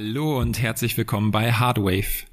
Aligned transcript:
Hallo 0.00 0.38
und 0.38 0.62
herzlich 0.62 0.96
willkommen 0.96 1.32
bei 1.32 1.52
Hardwave, 1.52 2.24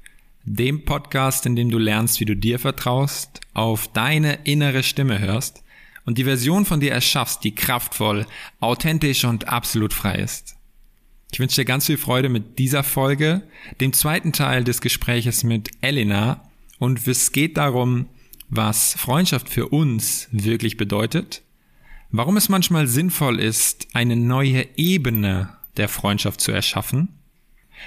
dem 0.44 0.84
Podcast, 0.84 1.46
in 1.46 1.56
dem 1.56 1.68
du 1.68 1.78
lernst, 1.78 2.20
wie 2.20 2.24
du 2.24 2.36
dir 2.36 2.60
vertraust, 2.60 3.40
auf 3.54 3.88
deine 3.88 4.34
innere 4.44 4.84
Stimme 4.84 5.18
hörst 5.18 5.64
und 6.04 6.16
die 6.16 6.22
Version 6.22 6.64
von 6.64 6.78
dir 6.78 6.92
erschaffst, 6.92 7.42
die 7.42 7.56
kraftvoll, 7.56 8.24
authentisch 8.60 9.24
und 9.24 9.48
absolut 9.48 9.92
frei 9.92 10.14
ist. 10.14 10.54
Ich 11.32 11.40
wünsche 11.40 11.56
dir 11.56 11.64
ganz 11.64 11.86
viel 11.86 11.96
Freude 11.96 12.28
mit 12.28 12.60
dieser 12.60 12.84
Folge, 12.84 13.42
dem 13.80 13.92
zweiten 13.92 14.32
Teil 14.32 14.62
des 14.62 14.80
Gespräches 14.80 15.42
mit 15.42 15.70
Elena 15.80 16.48
und 16.78 17.04
es 17.08 17.32
geht 17.32 17.56
darum, 17.56 18.06
was 18.48 18.94
Freundschaft 18.94 19.48
für 19.48 19.66
uns 19.70 20.28
wirklich 20.30 20.76
bedeutet, 20.76 21.42
warum 22.12 22.36
es 22.36 22.48
manchmal 22.48 22.86
sinnvoll 22.86 23.40
ist, 23.40 23.88
eine 23.92 24.14
neue 24.14 24.68
Ebene 24.76 25.48
der 25.76 25.88
Freundschaft 25.88 26.40
zu 26.40 26.52
erschaffen. 26.52 27.15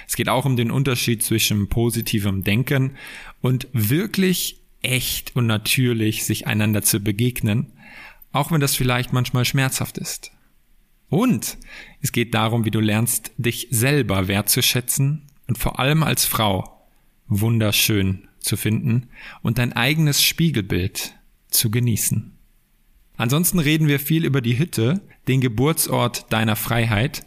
Es 0.06 0.16
geht 0.16 0.28
auch 0.28 0.44
um 0.44 0.56
den 0.56 0.70
Unterschied 0.70 1.22
zwischen 1.22 1.68
positivem 1.68 2.44
Denken 2.44 2.96
und 3.40 3.68
wirklich 3.72 4.60
echt 4.82 5.36
und 5.36 5.46
natürlich 5.46 6.24
sich 6.24 6.46
einander 6.46 6.82
zu 6.82 7.00
begegnen, 7.00 7.72
auch 8.32 8.52
wenn 8.52 8.60
das 8.60 8.76
vielleicht 8.76 9.12
manchmal 9.12 9.44
schmerzhaft 9.44 9.98
ist. 9.98 10.32
Und 11.08 11.58
es 12.00 12.12
geht 12.12 12.34
darum, 12.34 12.64
wie 12.64 12.70
du 12.70 12.80
lernst, 12.80 13.32
dich 13.36 13.66
selber 13.70 14.28
wertzuschätzen 14.28 15.22
und 15.48 15.58
vor 15.58 15.80
allem 15.80 16.02
als 16.02 16.24
Frau 16.24 16.86
wunderschön 17.26 18.28
zu 18.38 18.56
finden 18.56 19.08
und 19.42 19.58
dein 19.58 19.72
eigenes 19.72 20.22
Spiegelbild 20.22 21.14
zu 21.50 21.70
genießen. 21.70 22.32
Ansonsten 23.16 23.58
reden 23.58 23.86
wir 23.86 24.00
viel 24.00 24.24
über 24.24 24.40
die 24.40 24.58
Hütte, 24.58 25.02
den 25.28 25.40
Geburtsort 25.40 26.32
deiner 26.32 26.56
Freiheit. 26.56 27.26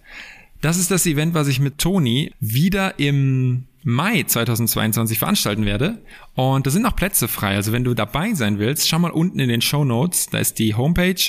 Das 0.64 0.78
ist 0.78 0.90
das 0.92 1.06
Event, 1.06 1.34
was 1.34 1.50
ich 1.50 1.60
mit 1.60 1.78
Toni 1.78 2.32
wieder 2.40 2.98
im 2.98 3.66
Mai 3.84 4.24
2022 4.24 5.20
veranstalten 5.20 5.66
werde. 5.66 6.02
Und 6.36 6.66
da 6.66 6.72
sind 6.72 6.84
noch 6.84 6.96
Plätze 6.96 7.28
frei. 7.28 7.56
Also 7.56 7.74
wenn 7.74 7.84
du 7.84 7.94
dabei 7.94 8.34
sein 8.34 8.60
willst, 8.60 8.88
schau 8.88 9.00
mal 9.00 9.12
unten 9.12 9.42
in 9.42 9.50
den 9.50 9.60
Show 9.60 9.84
Notes. 9.84 10.28
Da 10.28 10.38
ist 10.38 10.60
die 10.60 10.76
Homepage 10.76 11.20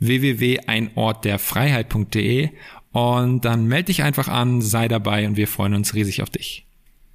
www.einortderfreiheit.de 0.00 2.48
und 2.90 3.44
dann 3.44 3.66
melde 3.66 3.84
dich 3.84 4.02
einfach 4.02 4.26
an, 4.26 4.60
sei 4.60 4.88
dabei 4.88 5.28
und 5.28 5.36
wir 5.36 5.46
freuen 5.46 5.74
uns 5.74 5.94
riesig 5.94 6.20
auf 6.22 6.30
dich. 6.30 6.66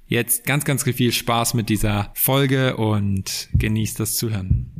Jetzt 0.06 0.46
ganz, 0.46 0.64
ganz 0.64 0.82
viel 0.82 1.12
Spaß 1.12 1.52
mit 1.52 1.68
dieser 1.68 2.10
Folge 2.14 2.78
und 2.78 3.50
genießt 3.52 4.00
das 4.00 4.16
Zuhören. 4.16 4.75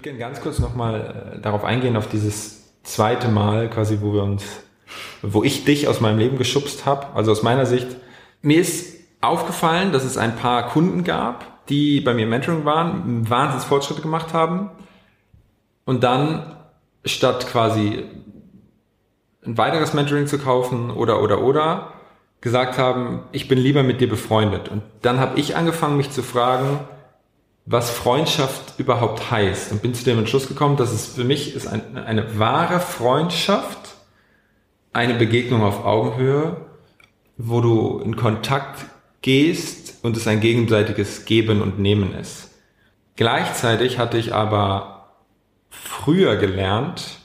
Würde 0.00 0.16
gerne 0.16 0.18
ganz 0.18 0.40
kurz 0.40 0.58
nochmal 0.58 1.34
äh, 1.36 1.40
darauf 1.40 1.64
eingehen, 1.64 1.96
auf 1.96 2.08
dieses 2.08 2.82
zweite 2.82 3.28
Mal 3.28 3.68
quasi, 3.68 3.98
wo 4.00 4.14
wir 4.14 4.22
uns, 4.22 4.44
wo 5.22 5.44
ich 5.44 5.64
dich 5.64 5.88
aus 5.88 6.00
meinem 6.00 6.18
Leben 6.18 6.38
geschubst 6.38 6.86
habe. 6.86 7.08
Also 7.14 7.32
aus 7.32 7.42
meiner 7.42 7.66
Sicht. 7.66 7.86
Mir 8.42 8.60
ist 8.60 8.96
aufgefallen, 9.20 9.92
dass 9.92 10.04
es 10.04 10.16
ein 10.16 10.36
paar 10.36 10.68
Kunden 10.68 11.04
gab, 11.04 11.66
die 11.68 12.00
bei 12.00 12.14
mir 12.14 12.22
im 12.22 12.30
Mentoring 12.30 12.64
waren, 12.64 13.28
wahnsinns 13.28 13.64
Fortschritte 13.64 14.00
gemacht 14.00 14.32
haben 14.32 14.70
und 15.84 16.02
dann 16.02 16.56
statt 17.04 17.46
quasi 17.46 18.04
ein 19.44 19.58
weiteres 19.58 19.92
Mentoring 19.92 20.26
zu 20.26 20.38
kaufen 20.38 20.90
oder 20.90 21.22
oder 21.22 21.42
oder 21.42 21.92
gesagt 22.40 22.78
haben, 22.78 23.24
ich 23.32 23.48
bin 23.48 23.58
lieber 23.58 23.82
mit 23.82 24.00
dir 24.00 24.08
befreundet. 24.08 24.70
Und 24.70 24.82
dann 25.02 25.20
habe 25.20 25.38
ich 25.38 25.56
angefangen, 25.56 25.98
mich 25.98 26.10
zu 26.10 26.22
fragen, 26.22 26.80
was 27.66 27.90
Freundschaft 27.90 28.78
überhaupt 28.78 29.30
heißt. 29.30 29.72
Und 29.72 29.82
bin 29.82 29.94
zu 29.94 30.04
dem 30.04 30.18
Entschluss 30.18 30.48
gekommen, 30.48 30.76
dass 30.76 30.92
es 30.92 31.06
für 31.06 31.24
mich 31.24 31.54
ist 31.54 31.66
ein, 31.66 31.96
eine 31.96 32.38
wahre 32.38 32.80
Freundschaft, 32.80 33.96
eine 34.92 35.14
Begegnung 35.14 35.62
auf 35.62 35.84
Augenhöhe, 35.84 36.56
wo 37.36 37.60
du 37.60 38.00
in 38.00 38.16
Kontakt 38.16 38.86
gehst 39.22 40.02
und 40.02 40.16
es 40.16 40.26
ein 40.26 40.40
gegenseitiges 40.40 41.24
Geben 41.24 41.62
und 41.62 41.78
Nehmen 41.78 42.14
ist. 42.14 42.50
Gleichzeitig 43.16 43.98
hatte 43.98 44.18
ich 44.18 44.34
aber 44.34 45.14
früher 45.68 46.36
gelernt, 46.36 47.18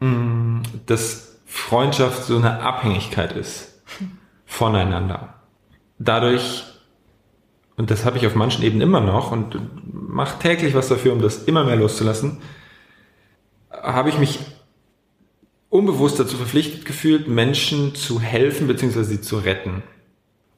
mm, 0.00 0.62
dass 0.86 1.38
Freundschaft 1.46 2.24
so 2.24 2.36
eine 2.36 2.60
Abhängigkeit 2.60 3.32
ist 3.32 3.82
voneinander. 4.46 5.34
Dadurch, 5.98 6.64
und 7.76 7.90
das 7.90 8.04
habe 8.04 8.18
ich 8.18 8.26
auf 8.26 8.34
manchen 8.34 8.62
Ebenen 8.62 8.82
immer 8.82 9.00
noch 9.00 9.32
und 9.32 9.58
mache 9.84 10.38
täglich 10.38 10.74
was 10.74 10.88
dafür, 10.88 11.12
um 11.12 11.22
das 11.22 11.44
immer 11.44 11.64
mehr 11.64 11.76
loszulassen, 11.76 12.38
habe 13.70 14.10
ich 14.10 14.18
mich 14.18 14.38
unbewusst 15.70 16.20
dazu 16.20 16.36
verpflichtet 16.36 16.84
gefühlt, 16.84 17.28
Menschen 17.28 17.94
zu 17.94 18.20
helfen 18.20 18.66
bzw. 18.66 19.04
sie 19.04 19.20
zu 19.22 19.38
retten. 19.38 19.82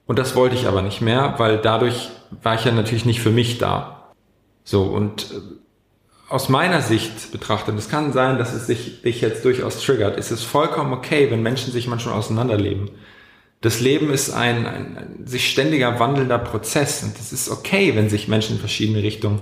Und 0.07 0.19
das 0.19 0.35
wollte 0.35 0.57
ich 0.57 0.67
aber 0.67 0.83
nicht 0.83 1.01
mehr, 1.01 1.35
weil 1.39 1.59
dadurch 1.59 2.11
war 2.43 2.57
ich 2.57 2.65
ja 2.65 2.73
natürlich 2.73 3.07
nicht 3.07 3.21
für 3.21 3.31
mich 3.31 3.59
da. 3.59 4.13
So, 4.65 4.83
und 4.83 5.31
äh, 5.31 5.37
aus 6.29 6.49
meiner 6.49 6.83
Sicht 6.83 7.33
betrachtet, 7.33 7.79
es 7.79 7.89
kann 7.89 8.13
sein, 8.13 8.39
dass 8.39 8.55
es 8.55 8.67
sich 8.67 9.03
dich 9.03 9.21
jetzt 9.21 9.45
durchaus 9.45 9.81
triggert, 9.81 10.17
ist 10.19 10.31
es 10.31 10.43
vollkommen 10.43 10.93
okay, 10.93 11.31
wenn 11.31 11.43
Menschen 11.43 11.73
sich 11.73 11.87
manchmal 11.87 12.15
auseinanderleben. 12.15 12.91
Das 13.65 13.81
Leben 13.81 14.13
ist 14.13 14.31
ein, 14.31 14.67
ein, 14.67 14.99
ein 14.99 15.27
sich 15.27 15.49
ständiger 15.49 15.99
wandelnder 15.99 16.37
Prozess 16.37 17.03
und 17.03 17.19
es 17.19 17.33
ist 17.33 17.49
okay, 17.49 17.97
wenn 17.97 18.11
sich 18.11 18.29
Menschen 18.29 18.57
in 18.57 18.61
verschiedene 18.61 19.03
Richtungen 19.03 19.41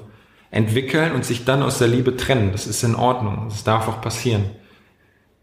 entwickeln 0.52 1.10
und 1.10 1.24
sich 1.24 1.44
dann 1.44 1.60
aus 1.60 1.78
der 1.78 1.88
Liebe 1.88 2.16
trennen. 2.16 2.52
Das 2.52 2.68
ist 2.68 2.84
in 2.84 2.94
Ordnung. 2.94 3.46
Das 3.48 3.64
darf 3.64 3.88
auch 3.88 4.00
passieren. 4.00 4.44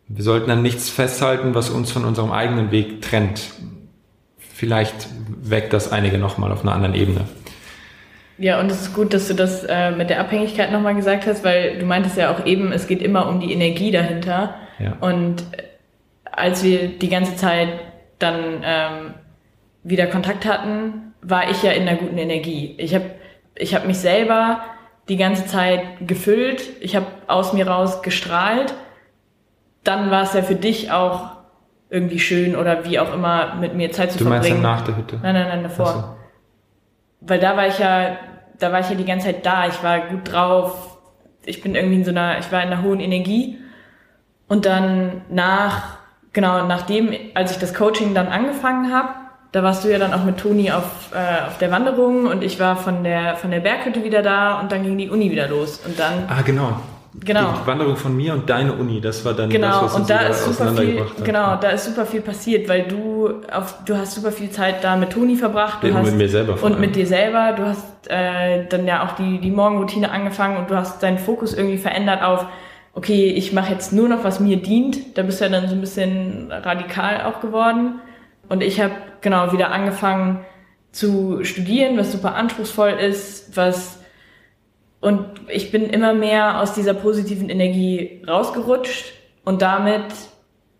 Wir 0.08 0.24
sollten 0.24 0.48
dann 0.48 0.62
nichts 0.62 0.90
festhalten, 0.90 1.54
was 1.56 1.70
uns 1.70 1.92
von 1.92 2.06
unserem 2.06 2.32
eigenen 2.32 2.72
Weg 2.72 3.02
trennt. 3.02 3.42
Vielleicht 4.38 5.10
weckt 5.42 5.74
das 5.74 5.92
einige 5.92 6.18
nochmal 6.18 6.50
auf 6.54 6.62
einer 6.62 6.72
anderen 6.72 6.96
Ebene. 6.96 7.26
Ja, 8.38 8.62
und 8.62 8.72
es 8.72 8.80
ist 8.84 8.94
gut, 8.94 9.14
dass 9.14 9.28
du 9.28 9.34
das 9.34 9.66
äh, 9.66 9.92
mit 9.92 10.10
der 10.10 10.22
Abhängigkeit 10.22 10.72
nochmal 10.72 10.96
gesagt 10.96 11.28
hast, 11.28 11.44
weil 11.44 11.80
du 11.80 11.86
meintest 11.86 12.16
ja 12.16 12.34
auch 12.34 12.46
eben, 12.46 12.72
es 12.72 12.88
geht 12.88 13.02
immer 13.02 13.28
um 13.28 13.42
die 13.42 13.52
Energie 13.52 13.92
dahinter. 13.92 14.56
Ja. 14.80 14.96
Und 15.02 15.44
als 16.32 16.64
wir 16.64 16.88
die 16.88 17.10
ganze 17.10 17.36
Zeit 17.36 17.68
dann 18.20 18.62
ähm, 18.64 19.14
wieder 19.84 20.08
Kontakt 20.08 20.46
hatten, 20.46 21.14
war 21.22 21.50
ich 21.50 21.64
ja 21.64 21.72
in 21.72 21.88
einer 21.88 21.98
guten 21.98 22.18
Energie. 22.18 22.76
Ich 22.78 22.94
habe 22.94 23.06
ich 23.56 23.76
hab 23.76 23.86
mich 23.86 23.98
selber 23.98 24.62
die 25.10 25.18
ganze 25.18 25.46
Zeit 25.48 25.82
gefüllt, 26.02 26.62
ich 26.82 26.96
habe 26.96 27.08
aus 27.28 27.54
mir 27.54 27.68
raus 27.68 28.02
gestrahlt. 28.02 28.74
Dann 29.84 30.12
war 30.12 30.24
es 30.24 30.34
ja 30.34 30.44
für 30.44 30.56
dich 30.56 30.92
auch 30.92 31.32
irgendwie 31.90 32.20
schön 32.20 32.56
oder 32.56 32.86
wie 32.86 33.00
auch 33.00 33.14
immer 33.14 33.56
mit 33.56 33.74
mir 33.74 33.92
Zeit 33.92 34.12
zu 34.12 34.20
verbringen. 34.20 34.58
Du 34.58 34.62
meinst 34.62 34.64
nach 34.64 34.82
der 34.86 34.98
Hütte? 34.98 35.20
Nein, 35.22 35.34
nein, 35.34 35.48
nein, 35.48 35.64
davor. 35.64 36.18
Weil 37.22 37.40
da 37.40 37.58
war 37.58 37.68
ich 37.68 37.80
ja 37.80 38.18
da 38.60 38.72
war 38.72 38.82
ich 38.82 38.90
ja 38.90 38.96
die 38.96 39.06
ganze 39.06 39.28
Zeit 39.28 39.46
da, 39.46 39.68
ich 39.68 39.82
war 39.84 40.02
gut 40.02 40.32
drauf, 40.32 40.98
ich 41.46 41.62
bin 41.62 41.76
irgendwie 41.76 41.96
in 41.96 42.06
so 42.06 42.12
einer, 42.12 42.38
ich 42.40 42.52
war 42.52 42.62
in 42.62 42.72
einer 42.72 42.84
hohen 42.84 43.00
Energie. 43.00 43.58
Und 44.48 44.66
dann 44.66 45.22
nach, 45.30 45.99
genau, 46.34 46.66
nachdem, 46.66 47.14
als 47.34 47.52
ich 47.52 47.58
das 47.60 47.74
Coaching 47.74 48.14
dann 48.14 48.28
angefangen 48.28 48.94
habe, 48.94 49.10
da 49.52 49.64
warst 49.64 49.84
du 49.84 49.90
ja 49.90 49.98
dann 49.98 50.14
auch 50.14 50.24
mit 50.24 50.38
Toni 50.38 50.72
auf, 50.72 51.12
äh, 51.14 51.48
auf 51.48 51.58
der 51.58 51.72
Wanderung 51.72 52.28
und 52.28 52.44
ich 52.44 52.60
war 52.60 52.76
von 52.76 53.04
der, 53.04 53.36
von 53.36 53.50
der 53.50 53.60
Berghütte 53.60 54.04
wieder 54.04 54.22
da 54.22 54.60
und 54.60 54.72
dann 54.72 54.84
ging 54.84 54.98
die 54.98 55.10
Uni 55.10 55.32
wieder 55.32 55.48
los. 55.48 55.82
Und 55.86 56.00
dann. 56.00 56.26
Ah, 56.28 56.42
genau. 56.46 56.80
Genau. 57.26 57.54
Die 57.64 57.68
Wanderung 57.68 57.96
von 57.96 58.16
mir 58.16 58.34
und 58.34 58.48
deine 58.50 58.72
Uni, 58.74 59.02
das 59.02 59.26
war 59.26 59.34
dann 59.34 59.50
genau. 59.50 59.82
das, 59.82 59.84
was 59.84 59.96
und 59.96 60.10
da 60.10 60.20
ist 60.20 60.46
super 60.46 60.74
viel, 60.74 61.00
hat. 61.00 61.26
Genau, 61.26 61.56
da 61.56 61.70
ist 61.70 61.86
super 61.86 62.06
viel 62.06 62.22
passiert, 62.22 62.70
weil 62.70 62.84
du 62.84 63.42
auf, 63.52 63.84
du 63.84 63.98
hast 63.98 64.14
super 64.14 64.32
viel 64.32 64.52
Zeit 64.52 64.84
da 64.84 64.96
mit 64.96 65.10
Toni 65.10 65.36
verbracht. 65.36 65.82
Du 65.82 65.88
und 65.88 65.96
hast, 65.96 66.06
mit 66.06 66.16
mir 66.16 66.30
selber. 66.30 66.62
Und 66.62 66.80
mit 66.80 66.96
dir 66.96 67.08
selber. 67.08 67.54
Du 67.58 67.66
hast 67.66 68.08
äh, 68.08 68.66
dann 68.70 68.86
ja 68.86 69.04
auch 69.04 69.16
die, 69.16 69.40
die 69.40 69.50
Morgenroutine 69.50 70.12
angefangen 70.12 70.58
und 70.58 70.70
du 70.70 70.76
hast 70.76 71.02
deinen 71.02 71.18
Fokus 71.18 71.56
irgendwie 71.56 71.78
verändert 71.78 72.22
auf, 72.22 72.46
okay, 73.00 73.30
ich 73.30 73.54
mache 73.54 73.72
jetzt 73.72 73.94
nur 73.94 74.10
noch, 74.10 74.26
was 74.26 74.42
mir 74.42 74.58
dient. 74.58 75.18
Da 75.18 75.24
bist 75.24 75.40
du 75.40 75.46
ja 75.46 75.50
dann 75.50 75.70
so 75.70 75.74
ein 75.74 75.80
bisschen 75.80 76.52
radikal 76.52 77.24
auch 77.24 77.40
geworden. 77.40 78.02
Und 78.50 78.62
ich 78.62 78.82
habe 78.82 78.92
genau 79.22 79.54
wieder 79.54 79.72
angefangen 79.72 80.46
zu 80.92 81.46
studieren, 81.46 81.98
was 81.98 82.12
super 82.12 82.36
anspruchsvoll 82.36 82.90
ist, 82.90 83.56
was 83.56 84.00
und 85.02 85.24
ich 85.48 85.72
bin 85.72 85.86
immer 85.86 86.14
mehr 86.14 86.60
aus 86.60 86.74
dieser 86.74 86.94
positiven 86.94 87.50
Energie 87.50 88.22
rausgerutscht 88.28 89.14
und 89.46 89.62
damit 89.62 90.04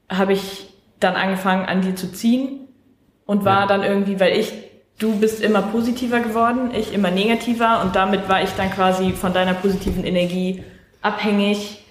habe 0.10 0.34
ich 0.34 0.74
dann 1.00 1.16
angefangen, 1.16 1.66
an 1.68 1.80
dir 1.82 1.96
zu 1.96 2.12
ziehen 2.12 2.68
und 3.26 3.46
war 3.46 3.62
ja. 3.62 3.68
dann 3.68 3.84
irgendwie, 3.84 4.20
weil 4.20 4.38
ich, 4.38 4.52
du 4.98 5.18
bist 5.20 5.42
immer 5.42 5.62
positiver 5.62 6.20
geworden, 6.20 6.72
ich 6.74 6.94
immer 6.94 7.12
negativer 7.12 7.82
und 7.82 7.96
damit 7.96 8.28
war 8.28 8.44
ich 8.44 8.50
dann 8.58 8.70
quasi 8.72 9.14
von 9.14 9.32
deiner 9.32 9.54
positiven 9.54 10.04
Energie 10.04 10.66
abhängig. 11.02 11.86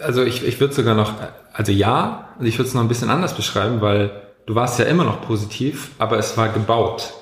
Also 0.00 0.22
ich, 0.22 0.44
ich 0.44 0.60
würde 0.60 0.74
sogar 0.74 0.94
noch, 0.94 1.14
also 1.52 1.72
ja, 1.72 2.28
ich 2.40 2.58
würde 2.58 2.68
es 2.68 2.74
noch 2.74 2.82
ein 2.82 2.88
bisschen 2.88 3.10
anders 3.10 3.34
beschreiben, 3.34 3.80
weil 3.80 4.10
du 4.46 4.54
warst 4.54 4.78
ja 4.78 4.84
immer 4.84 5.04
noch 5.04 5.22
positiv, 5.22 5.90
aber 5.98 6.18
es 6.18 6.36
war 6.36 6.48
gebaut. 6.48 7.14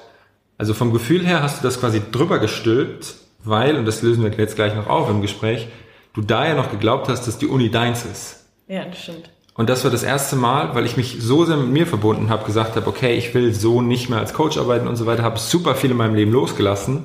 Also 0.58 0.75
vom 0.75 0.93
Gefühl 0.93 1.26
her 1.26 1.43
hast 1.43 1.61
du 1.61 1.67
das 1.67 1.81
quasi 1.81 2.02
drüber 2.11 2.38
gestülpt 2.38 3.17
weil, 3.46 3.76
und 3.76 3.87
das 3.87 4.02
lösen 4.02 4.25
wir 4.25 4.32
jetzt 4.32 4.56
gleich 4.56 4.75
noch 4.75 4.88
auf 4.88 5.08
im 5.08 5.23
Gespräch, 5.23 5.69
du 6.14 6.20
da 6.20 6.46
ja 6.46 6.55
noch 6.55 6.70
geglaubt 6.70 7.08
hast, 7.08 7.26
dass 7.26 7.38
die 7.38 7.46
Uni 7.46 7.70
deins 7.70 8.05
ist. 8.05 8.44
Ja, 8.67 8.84
das 8.84 8.99
stimmt. 8.99 9.31
Und 9.55 9.70
das 9.70 9.84
war 9.84 9.90
das 9.90 10.02
erste 10.02 10.37
Mal, 10.37 10.75
weil 10.75 10.84
ich 10.84 10.96
mich 10.96 11.17
so 11.20 11.44
sehr 11.44 11.56
mit 11.56 11.69
mir 11.69 11.87
verbunden 11.87 12.28
habe, 12.28 12.44
gesagt 12.44 12.76
habe, 12.76 12.87
okay, 12.87 13.17
ich 13.17 13.32
will 13.34 13.55
so 13.55 13.81
nicht 13.81 14.11
mehr 14.11 14.19
als 14.19 14.34
Coach 14.34 14.58
arbeiten 14.58 14.87
und 14.87 14.96
so 14.96 15.06
weiter, 15.06 15.23
habe 15.23 15.38
super 15.38 15.75
viel 15.75 15.93
in 15.93 15.96
meinem 15.96 16.14
Leben 16.14 16.32
losgelassen, 16.32 17.05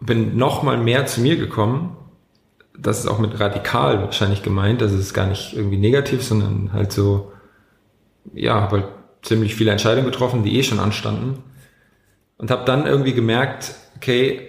bin 0.00 0.38
noch 0.38 0.62
mal 0.62 0.78
mehr 0.78 1.04
zu 1.06 1.20
mir 1.20 1.36
gekommen. 1.36 1.96
Das 2.82 2.98
ist 2.98 3.06
auch 3.06 3.18
mit 3.18 3.38
radikal 3.38 4.00
wahrscheinlich 4.02 4.42
gemeint, 4.42 4.80
das 4.80 4.92
ist 4.92 5.12
gar 5.12 5.26
nicht 5.26 5.54
irgendwie 5.54 5.76
negativ, 5.76 6.22
sondern 6.22 6.72
halt 6.72 6.92
so, 6.92 7.32
ja, 8.32 8.60
habe 8.60 8.78
halt 8.78 8.88
ziemlich 9.22 9.54
viele 9.54 9.70
Entscheidungen 9.70 10.06
getroffen, 10.06 10.42
die 10.42 10.58
eh 10.58 10.62
schon 10.62 10.80
anstanden. 10.80 11.42
Und 12.38 12.50
habe 12.50 12.64
dann 12.64 12.86
irgendwie 12.86 13.12
gemerkt, 13.12 13.74
okay, 13.96 14.48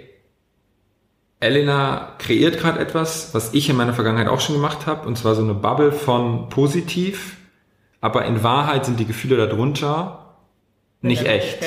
Elena 1.41 2.13
kreiert 2.19 2.59
gerade 2.59 2.79
etwas, 2.79 3.33
was 3.33 3.53
ich 3.53 3.69
in 3.69 3.75
meiner 3.75 3.93
Vergangenheit 3.93 4.27
auch 4.27 4.39
schon 4.39 4.55
gemacht 4.55 4.85
habe, 4.85 5.07
und 5.07 5.17
zwar 5.17 5.35
so 5.35 5.41
eine 5.43 5.55
Bubble 5.55 5.91
von 5.91 6.49
positiv, 6.49 7.37
aber 7.99 8.25
in 8.25 8.43
Wahrheit 8.43 8.85
sind 8.85 8.99
die 8.99 9.05
Gefühle 9.05 9.35
darunter 9.35 10.35
nicht 11.01 11.25
echt. 11.25 11.57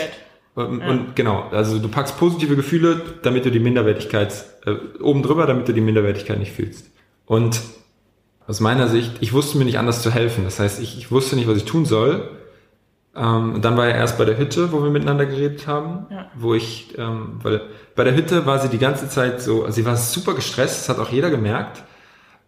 Und, 0.54 0.80
ja. 0.80 0.88
und, 0.88 1.16
genau, 1.16 1.48
also 1.50 1.78
du 1.78 1.88
packst 1.88 2.18
positive 2.18 2.54
Gefühle, 2.54 3.02
damit 3.22 3.44
du 3.44 3.50
die 3.50 3.58
Minderwertigkeit 3.58 4.44
äh, 4.66 4.74
oben 5.02 5.22
drüber, 5.22 5.46
damit 5.46 5.68
du 5.68 5.72
die 5.72 5.80
Minderwertigkeit 5.80 6.38
nicht 6.38 6.52
fühlst. 6.52 6.90
Und 7.26 7.60
aus 8.46 8.60
meiner 8.60 8.88
Sicht, 8.88 9.16
ich 9.20 9.32
wusste 9.32 9.58
mir 9.58 9.64
nicht 9.64 9.78
anders 9.78 10.02
zu 10.02 10.10
helfen. 10.10 10.44
Das 10.44 10.60
heißt, 10.60 10.80
ich, 10.80 10.98
ich 10.98 11.10
wusste 11.10 11.34
nicht, 11.36 11.48
was 11.48 11.56
ich 11.56 11.64
tun 11.64 11.86
soll. 11.86 12.30
Ähm, 13.16 13.60
dann 13.62 13.76
war 13.76 13.86
er 13.86 13.94
erst 13.94 14.18
bei 14.18 14.24
der 14.24 14.36
Hütte, 14.36 14.72
wo 14.72 14.82
wir 14.82 14.90
miteinander 14.90 15.24
geredet 15.24 15.66
haben, 15.66 16.06
ja. 16.10 16.30
wo 16.34 16.54
ich, 16.54 16.98
ähm, 16.98 17.38
weil 17.42 17.62
bei 17.94 18.02
der 18.02 18.16
Hütte 18.16 18.44
war 18.44 18.58
sie 18.58 18.68
die 18.68 18.78
ganze 18.78 19.08
Zeit 19.08 19.40
so, 19.40 19.62
also 19.62 19.72
sie 19.72 19.86
war 19.86 19.96
super 19.96 20.34
gestresst, 20.34 20.80
das 20.80 20.88
hat 20.88 21.04
auch 21.04 21.12
jeder 21.12 21.30
gemerkt. 21.30 21.84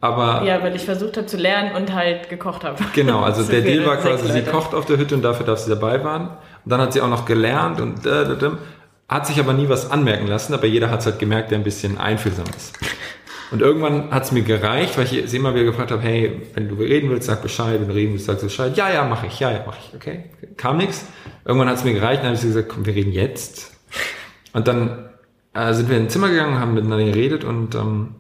Aber 0.00 0.42
ja, 0.44 0.62
weil 0.62 0.74
ich 0.76 0.84
versucht 0.84 1.16
habe 1.16 1.26
zu 1.26 1.36
lernen 1.36 1.74
und 1.74 1.94
halt 1.94 2.28
gekocht 2.28 2.64
habe. 2.64 2.82
Genau, 2.94 3.22
also 3.22 3.42
der 3.50 3.62
Deal 3.62 3.86
war 3.86 3.96
quasi, 3.96 4.30
sie 4.30 4.42
kocht 4.42 4.74
auf 4.74 4.86
der 4.86 4.98
Hütte 4.98 5.14
und 5.14 5.22
dafür 5.22 5.46
darf 5.46 5.60
sie 5.60 5.70
dabei 5.70 6.02
waren. 6.04 6.36
Und 6.66 6.72
dann 6.72 6.80
hat 6.80 6.92
sie 6.92 7.00
auch 7.00 7.08
noch 7.08 7.26
gelernt 7.26 7.80
und 7.80 8.04
äh, 8.06 8.24
äh, 8.24 8.44
äh, 8.44 8.50
hat 9.08 9.24
sich 9.24 9.38
aber 9.38 9.52
nie 9.52 9.68
was 9.68 9.88
anmerken 9.88 10.26
lassen, 10.26 10.52
aber 10.52 10.66
jeder 10.66 10.90
hat 10.90 10.98
es 10.98 11.06
halt 11.06 11.20
gemerkt, 11.20 11.52
der 11.52 11.58
ein 11.58 11.64
bisschen 11.64 11.96
einfühlsam 11.96 12.46
ist. 12.56 12.76
Und 13.52 13.62
irgendwann 13.62 14.10
hat 14.10 14.24
es 14.24 14.32
mir 14.32 14.42
gereicht, 14.42 14.98
weil 14.98 15.04
ich 15.04 15.30
sie 15.30 15.36
immer 15.36 15.54
wieder 15.54 15.62
gefragt 15.62 15.92
habe, 15.92 16.02
hey, 16.02 16.42
wenn 16.54 16.68
du 16.68 16.74
reden 16.74 17.08
willst, 17.08 17.28
sag 17.28 17.40
Bescheid, 17.40 17.80
wenn 17.80 17.86
du 17.86 17.94
reden 17.94 18.14
willst, 18.14 18.26
sag 18.26 18.40
Bescheid. 18.40 18.76
Ja, 18.76 18.92
ja, 18.92 19.04
mache 19.04 19.28
ich, 19.28 19.38
ja, 19.38 19.52
ja, 19.52 19.62
mache 19.64 19.78
ich, 19.80 19.94
okay. 19.94 20.24
Kam 20.56 20.78
nichts. 20.78 21.06
Irgendwann 21.44 21.68
hat 21.68 21.76
es 21.76 21.84
mir 21.84 21.94
gereicht, 21.94 22.22
dann 22.22 22.30
habe 22.30 22.36
ich 22.36 22.42
gesagt, 22.42 22.68
komm, 22.68 22.84
wir 22.84 22.96
reden 22.96 23.12
jetzt. 23.12 23.70
Und 24.52 24.66
dann 24.66 25.10
äh, 25.54 25.72
sind 25.72 25.88
wir 25.88 25.98
in 25.98 26.06
ein 26.06 26.10
Zimmer 26.10 26.30
gegangen, 26.30 26.58
haben 26.58 26.74
miteinander 26.74 27.04
geredet 27.04 27.44
und 27.44 27.76
ähm, 27.76 28.16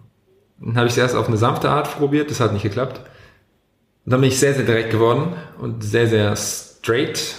dann 0.60 0.76
habe 0.76 0.86
ich 0.86 0.92
es 0.92 0.98
erst 0.98 1.16
auf 1.16 1.26
eine 1.26 1.36
sanfte 1.36 1.68
Art 1.68 1.98
probiert, 1.98 2.30
das 2.30 2.38
hat 2.38 2.52
nicht 2.52 2.62
geklappt. 2.62 3.00
Und 4.04 4.12
dann 4.12 4.20
bin 4.20 4.28
ich 4.28 4.38
sehr, 4.38 4.54
sehr 4.54 4.64
direkt 4.64 4.92
geworden 4.92 5.34
und 5.58 5.82
sehr, 5.82 6.06
sehr 6.06 6.36
straight. 6.36 7.34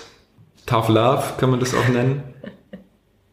Tough 0.68 0.90
Love 0.90 1.24
kann 1.40 1.50
man 1.50 1.60
das 1.60 1.74
auch 1.74 1.88
nennen. 1.88 2.22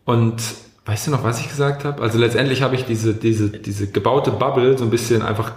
Und 0.06 0.40
Weißt 0.86 1.06
du 1.06 1.10
noch, 1.10 1.24
was 1.24 1.40
ich 1.40 1.48
gesagt 1.48 1.84
habe? 1.84 2.02
Also 2.02 2.18
letztendlich 2.18 2.60
habe 2.60 2.74
ich 2.74 2.84
diese, 2.84 3.14
diese, 3.14 3.48
diese 3.48 3.90
gebaute 3.90 4.30
Bubble 4.30 4.76
so 4.76 4.84
ein 4.84 4.90
bisschen 4.90 5.22
einfach 5.22 5.52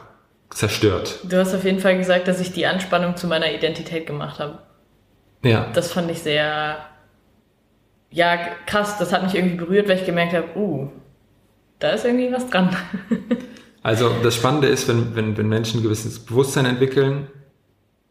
zerstört. 0.50 1.20
Du 1.24 1.38
hast 1.38 1.54
auf 1.54 1.66
jeden 1.66 1.80
Fall 1.80 1.98
gesagt, 1.98 2.30
dass 2.30 2.40
ich 2.40 2.54
die 2.54 2.66
Anspannung 2.66 3.18
zu 3.18 3.28
meiner 3.28 3.52
Identität 3.52 4.08
gemacht 4.08 4.40
habe. 4.40 4.60
Ja. 5.44 5.70
Das 5.74 5.92
fand 5.92 6.10
ich 6.10 6.20
sehr, 6.20 6.78
ja, 8.10 8.38
krass. 8.66 8.98
Das 9.00 9.12
hat 9.12 9.24
mich 9.24 9.36
irgendwie 9.36 9.58
berührt, 9.58 9.90
weil 9.90 9.98
ich 9.98 10.06
gemerkt 10.06 10.34
habe, 10.34 10.48
uh, 10.56 10.90
da 11.80 11.90
ist 11.90 12.06
irgendwie 12.06 12.32
was 12.32 12.50
dran. 12.50 12.74
also 13.84 14.10
das 14.24 14.34
Spannende 14.34 14.70
ist, 14.70 14.88
wenn, 14.88 15.14
wenn, 15.14 15.38
wenn 15.38 15.50
Menschen 15.50 15.82
ein 15.82 15.84
gewisses 15.84 16.20
Bewusstsein 16.20 16.66
entwickeln, 16.66 17.28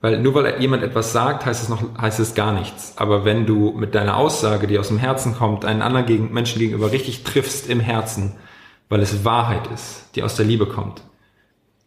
weil 0.06 0.20
nur 0.20 0.34
weil 0.34 0.60
jemand 0.60 0.84
etwas 0.84 1.10
sagt, 1.10 1.46
heißt 1.46 1.64
es 1.64 1.68
noch, 1.68 1.82
heißt 2.00 2.20
es 2.20 2.36
gar 2.36 2.52
nichts. 2.52 2.92
Aber 2.94 3.24
wenn 3.24 3.44
du 3.44 3.72
mit 3.72 3.96
deiner 3.96 4.16
Aussage, 4.16 4.68
die 4.68 4.78
aus 4.78 4.86
dem 4.86 4.98
Herzen 4.98 5.34
kommt, 5.34 5.64
einen 5.64 5.82
anderen 5.82 6.06
gegen, 6.06 6.32
Menschen 6.32 6.60
gegenüber 6.60 6.92
richtig 6.92 7.24
triffst 7.24 7.68
im 7.68 7.80
Herzen, 7.80 8.36
weil 8.88 9.00
es 9.00 9.24
Wahrheit 9.24 9.66
ist, 9.74 10.04
die 10.14 10.22
aus 10.22 10.36
der 10.36 10.46
Liebe 10.46 10.66
kommt, 10.66 11.02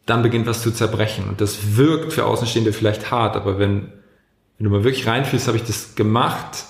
dann 0.06 0.22
beginnt 0.22 0.48
was 0.48 0.62
zu 0.62 0.72
zerbrechen. 0.72 1.30
Und 1.30 1.40
das 1.40 1.78
wirkt 1.78 2.12
für 2.12 2.26
Außenstehende 2.26 2.74
vielleicht 2.74 3.10
hart, 3.10 3.38
aber 3.38 3.58
wenn, 3.58 3.94
wenn 4.58 4.66
du 4.66 4.70
mal 4.70 4.84
wirklich 4.84 5.08
reinfühlst, 5.08 5.48
habe 5.48 5.56
ich 5.56 5.64
das 5.64 5.96
gemacht, 5.96 6.66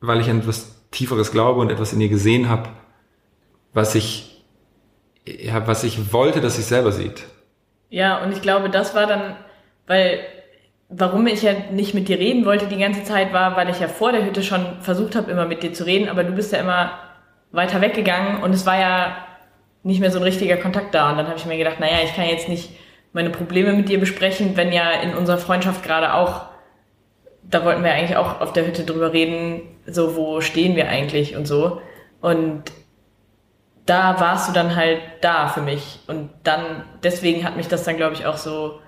weil 0.00 0.22
ich 0.22 0.30
an 0.30 0.38
etwas 0.40 0.76
Tieferes 0.92 1.30
glaube 1.30 1.60
und 1.60 1.70
etwas 1.70 1.92
in 1.92 1.98
dir 1.98 2.08
gesehen 2.08 2.48
habe, 2.48 2.70
was 3.74 3.94
ich, 3.94 4.46
ja, 5.26 5.66
was 5.66 5.84
ich 5.84 6.14
wollte, 6.14 6.40
dass 6.40 6.58
ich 6.58 6.64
selber 6.64 6.90
sieht. 6.90 7.24
Ja, 7.90 8.24
und 8.24 8.32
ich 8.32 8.40
glaube, 8.40 8.70
das 8.70 8.94
war 8.94 9.06
dann, 9.06 9.36
weil 9.86 10.20
warum 10.90 11.26
ich 11.28 11.42
ja 11.42 11.52
nicht 11.70 11.94
mit 11.94 12.08
dir 12.08 12.18
reden 12.18 12.44
wollte 12.44 12.66
die 12.66 12.78
ganze 12.78 13.04
Zeit 13.04 13.32
war, 13.32 13.56
weil 13.56 13.70
ich 13.70 13.78
ja 13.80 13.88
vor 13.88 14.12
der 14.12 14.24
Hütte 14.24 14.42
schon 14.42 14.80
versucht 14.80 15.14
habe, 15.14 15.30
immer 15.30 15.46
mit 15.46 15.62
dir 15.62 15.72
zu 15.72 15.86
reden, 15.86 16.08
aber 16.08 16.24
du 16.24 16.32
bist 16.32 16.52
ja 16.52 16.58
immer 16.58 16.92
weiter 17.52 17.80
weggegangen 17.80 18.42
und 18.42 18.52
es 18.52 18.66
war 18.66 18.78
ja 18.78 19.16
nicht 19.82 20.00
mehr 20.00 20.10
so 20.10 20.18
ein 20.18 20.24
richtiger 20.24 20.56
Kontakt 20.56 20.94
da. 20.94 21.10
Und 21.10 21.18
dann 21.18 21.28
habe 21.28 21.38
ich 21.38 21.46
mir 21.46 21.56
gedacht, 21.56 21.80
naja, 21.80 21.98
ich 22.04 22.14
kann 22.14 22.26
jetzt 22.26 22.48
nicht 22.48 22.70
meine 23.12 23.30
Probleme 23.30 23.72
mit 23.72 23.88
dir 23.88 23.98
besprechen, 23.98 24.56
wenn 24.56 24.72
ja 24.72 24.90
in 24.90 25.14
unserer 25.14 25.38
Freundschaft 25.38 25.82
gerade 25.82 26.14
auch, 26.14 26.42
da 27.42 27.64
wollten 27.64 27.82
wir 27.82 27.92
eigentlich 27.92 28.16
auch 28.16 28.40
auf 28.40 28.52
der 28.52 28.66
Hütte 28.66 28.84
drüber 28.84 29.12
reden, 29.12 29.62
so 29.86 30.16
wo 30.16 30.40
stehen 30.40 30.76
wir 30.76 30.88
eigentlich 30.88 31.36
und 31.36 31.46
so. 31.46 31.80
Und 32.20 32.64
da 33.86 34.20
warst 34.20 34.48
du 34.48 34.52
dann 34.52 34.76
halt 34.76 35.00
da 35.20 35.48
für 35.48 35.62
mich. 35.62 36.00
Und 36.06 36.30
dann, 36.44 36.84
deswegen 37.02 37.44
hat 37.44 37.56
mich 37.56 37.68
das 37.68 37.84
dann, 37.84 37.96
glaube 37.96 38.14
ich, 38.14 38.26
auch 38.26 38.36
so 38.36 38.80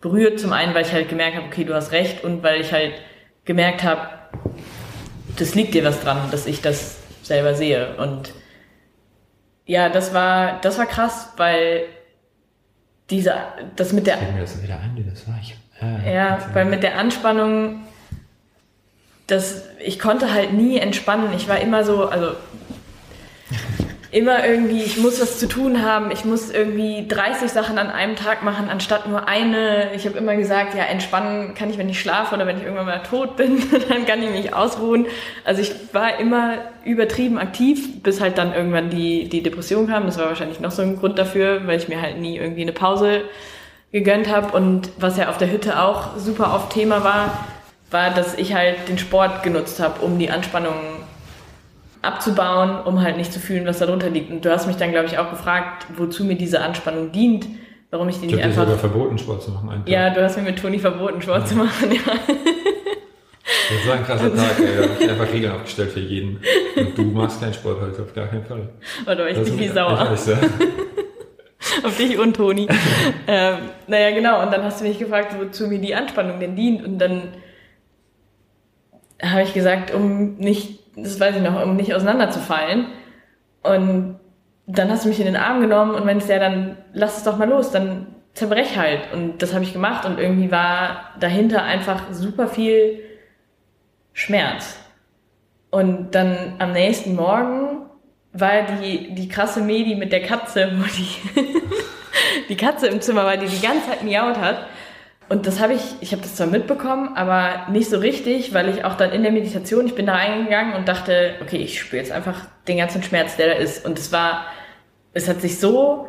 berührt. 0.00 0.40
Zum 0.40 0.52
einen, 0.52 0.74
weil 0.74 0.84
ich 0.84 0.92
halt 0.92 1.08
gemerkt 1.08 1.36
habe, 1.36 1.46
okay, 1.46 1.64
du 1.64 1.74
hast 1.74 1.92
recht 1.92 2.24
und 2.24 2.42
weil 2.42 2.60
ich 2.60 2.72
halt 2.72 2.94
gemerkt 3.44 3.82
habe, 3.82 4.08
das 5.38 5.54
liegt 5.54 5.74
dir 5.74 5.84
was 5.84 6.00
dran, 6.00 6.30
dass 6.30 6.46
ich 6.46 6.62
das 6.62 6.98
selber 7.22 7.54
sehe. 7.54 7.96
Und 7.96 8.32
ja, 9.64 9.88
das 9.88 10.14
war, 10.14 10.60
das 10.60 10.78
war 10.78 10.86
krass, 10.86 11.32
weil 11.36 11.84
diese, 13.10 13.34
das 13.76 13.92
mit 13.92 14.06
der. 14.06 14.16
Mir 14.16 14.40
das 14.40 14.62
wieder 14.62 14.78
ein, 14.80 14.96
wie 14.96 15.04
das 15.04 15.26
war. 15.28 15.38
Ich, 15.40 15.56
äh, 15.80 16.14
ja, 16.14 16.38
weil 16.52 16.64
mit 16.64 16.82
der 16.82 16.98
Anspannung, 16.98 17.82
das, 19.26 19.64
ich 19.84 19.98
konnte 19.98 20.32
halt 20.32 20.52
nie 20.52 20.78
entspannen. 20.78 21.32
Ich 21.34 21.48
war 21.48 21.58
immer 21.60 21.84
so, 21.84 22.08
also 22.08 22.32
immer 24.12 24.46
irgendwie, 24.46 24.82
ich 24.82 24.98
muss 24.98 25.20
was 25.20 25.38
zu 25.38 25.48
tun 25.48 25.82
haben, 25.82 26.10
ich 26.10 26.24
muss 26.24 26.50
irgendwie 26.50 27.06
30 27.08 27.50
Sachen 27.50 27.78
an 27.78 27.90
einem 27.90 28.16
Tag 28.16 28.42
machen, 28.42 28.68
anstatt 28.68 29.08
nur 29.08 29.28
eine. 29.28 29.92
Ich 29.94 30.06
habe 30.06 30.16
immer 30.16 30.36
gesagt, 30.36 30.74
ja, 30.74 30.84
entspannen 30.84 31.54
kann 31.54 31.70
ich, 31.70 31.78
wenn 31.78 31.88
ich 31.88 32.00
schlafe 32.00 32.34
oder 32.34 32.46
wenn 32.46 32.56
ich 32.56 32.62
irgendwann 32.62 32.86
mal 32.86 33.02
tot 33.02 33.36
bin, 33.36 33.62
dann 33.88 34.06
kann 34.06 34.22
ich 34.22 34.30
mich 34.30 34.54
ausruhen. 34.54 35.06
Also 35.44 35.62
ich 35.62 35.72
war 35.92 36.18
immer 36.20 36.54
übertrieben 36.84 37.38
aktiv, 37.38 38.02
bis 38.02 38.20
halt 38.20 38.38
dann 38.38 38.54
irgendwann 38.54 38.90
die, 38.90 39.28
die 39.28 39.42
Depression 39.42 39.88
kam. 39.88 40.06
Das 40.06 40.18
war 40.18 40.26
wahrscheinlich 40.26 40.60
noch 40.60 40.70
so 40.70 40.82
ein 40.82 40.96
Grund 40.96 41.18
dafür, 41.18 41.66
weil 41.66 41.78
ich 41.78 41.88
mir 41.88 42.00
halt 42.00 42.18
nie 42.18 42.36
irgendwie 42.36 42.62
eine 42.62 42.72
Pause 42.72 43.22
gegönnt 43.92 44.30
habe. 44.30 44.56
Und 44.56 44.90
was 44.98 45.16
ja 45.16 45.28
auf 45.28 45.38
der 45.38 45.50
Hütte 45.50 45.82
auch 45.82 46.16
super 46.16 46.54
oft 46.54 46.72
Thema 46.72 47.02
war, 47.02 47.46
war, 47.90 48.10
dass 48.10 48.34
ich 48.34 48.54
halt 48.54 48.88
den 48.88 48.98
Sport 48.98 49.42
genutzt 49.42 49.80
habe, 49.80 50.00
um 50.04 50.18
die 50.18 50.30
Anspannung 50.30 50.74
abzubauen, 52.02 52.84
um 52.84 53.02
halt 53.02 53.16
nicht 53.16 53.32
zu 53.32 53.40
fühlen, 53.40 53.66
was 53.66 53.78
darunter 53.78 54.10
liegt. 54.10 54.30
Und 54.30 54.44
du 54.44 54.50
hast 54.50 54.66
mich 54.66 54.76
dann, 54.76 54.90
glaube 54.90 55.06
ich, 55.06 55.18
auch 55.18 55.30
gefragt, 55.30 55.86
wozu 55.96 56.24
mir 56.24 56.36
diese 56.36 56.60
Anspannung 56.60 57.12
dient, 57.12 57.46
warum 57.90 58.08
ich 58.08 58.20
die 58.20 58.26
nicht 58.26 58.42
einfach... 58.42 58.64
sogar 58.64 58.78
verboten, 58.78 59.18
Sport 59.18 59.42
zu 59.42 59.50
machen. 59.50 59.82
Ja, 59.86 60.10
du 60.10 60.22
hast 60.22 60.36
mir 60.36 60.44
mit 60.44 60.58
Toni 60.58 60.78
verboten, 60.78 61.20
Sport 61.22 61.40
ja. 61.40 61.46
zu 61.46 61.54
machen, 61.56 61.92
ja. 61.92 62.12
Das 63.68 63.88
war 63.88 63.94
ein 63.96 64.04
krasser 64.04 64.34
Tag, 64.34 64.58
ey. 64.60 64.76
Da 64.76 64.82
habe 64.82 64.92
ich 65.00 65.10
einfach 65.10 65.32
Regeln 65.32 65.52
aufgestellt 65.52 65.90
für 65.90 66.00
jeden. 66.00 66.40
Und 66.76 66.98
du 66.98 67.02
machst 67.02 67.40
keinen 67.40 67.54
Sport 67.54 67.80
heute, 67.80 68.02
auf 68.02 68.14
gar 68.14 68.26
keinen 68.26 68.44
Fall. 68.44 68.68
Oh, 69.02 69.10
da 69.10 69.18
war 69.18 69.28
ich 69.28 69.42
ziemlich 69.44 69.72
sauer. 69.72 70.10
Weiß, 70.10 70.26
ja. 70.28 70.38
auf 71.84 71.96
dich 71.96 72.18
und 72.18 72.36
Toni. 72.36 72.68
ähm, 73.26 73.56
naja, 73.86 74.10
genau. 74.10 74.42
Und 74.42 74.52
dann 74.52 74.62
hast 74.62 74.80
du 74.80 74.84
mich 74.84 74.98
gefragt, 74.98 75.34
wozu 75.38 75.66
mir 75.68 75.80
die 75.80 75.94
Anspannung 75.94 76.40
denn 76.40 76.56
dient. 76.56 76.84
Und 76.84 76.98
dann 76.98 77.34
habe 79.22 79.42
ich 79.42 79.54
gesagt, 79.54 79.92
um 79.94 80.36
nicht 80.36 80.85
das 80.96 81.20
weiß 81.20 81.36
ich 81.36 81.42
noch, 81.42 81.62
um 81.62 81.76
nicht 81.76 81.94
auseinanderzufallen. 81.94 82.86
Und 83.62 84.18
dann 84.66 84.90
hast 84.90 85.04
du 85.04 85.08
mich 85.08 85.20
in 85.20 85.26
den 85.26 85.36
Arm 85.36 85.60
genommen 85.60 85.94
und 85.94 86.04
meinst, 86.04 86.28
ja, 86.28 86.38
dann 86.38 86.76
lass 86.92 87.18
es 87.18 87.22
doch 87.24 87.36
mal 87.36 87.48
los, 87.48 87.70
dann 87.70 88.08
zerbrech 88.34 88.76
halt. 88.76 89.12
Und 89.12 89.42
das 89.42 89.54
habe 89.54 89.64
ich 89.64 89.72
gemacht 89.72 90.04
und 90.04 90.18
irgendwie 90.18 90.50
war 90.50 91.12
dahinter 91.20 91.62
einfach 91.62 92.12
super 92.12 92.48
viel 92.48 93.00
Schmerz. 94.12 94.78
Und 95.70 96.14
dann 96.14 96.54
am 96.58 96.72
nächsten 96.72 97.14
Morgen 97.14 97.86
war 98.32 98.62
die, 98.82 99.14
die 99.14 99.28
krasse 99.28 99.60
Medi 99.60 99.94
mit 99.94 100.12
der 100.12 100.22
Katze, 100.22 100.72
wo 100.76 100.84
die, 100.84 101.42
die 102.48 102.56
Katze 102.56 102.88
im 102.88 103.00
Zimmer 103.00 103.24
war, 103.24 103.36
die 103.36 103.46
die 103.46 103.60
ganze 103.60 103.90
Zeit 103.90 104.02
miaut 104.02 104.38
hat. 104.38 104.66
Und 105.28 105.46
das 105.46 105.60
habe 105.60 105.74
ich, 105.74 105.82
ich 106.00 106.12
habe 106.12 106.22
das 106.22 106.36
zwar 106.36 106.46
mitbekommen, 106.46 107.16
aber 107.16 107.66
nicht 107.70 107.90
so 107.90 107.98
richtig, 107.98 108.54
weil 108.54 108.68
ich 108.68 108.84
auch 108.84 108.94
dann 108.94 109.10
in 109.10 109.22
der 109.22 109.32
Meditation, 109.32 109.86
ich 109.86 109.94
bin 109.94 110.06
da 110.06 110.14
reingegangen 110.14 110.74
und 110.74 110.86
dachte, 110.86 111.34
okay, 111.42 111.56
ich 111.56 111.80
spüre 111.80 112.00
jetzt 112.00 112.12
einfach 112.12 112.46
den 112.68 112.78
ganzen 112.78 113.02
Schmerz, 113.02 113.36
der 113.36 113.48
da 113.48 113.52
ist. 113.54 113.84
Und 113.84 113.98
es 113.98 114.12
war, 114.12 114.46
es 115.14 115.28
hat 115.28 115.40
sich 115.40 115.58
so 115.58 116.08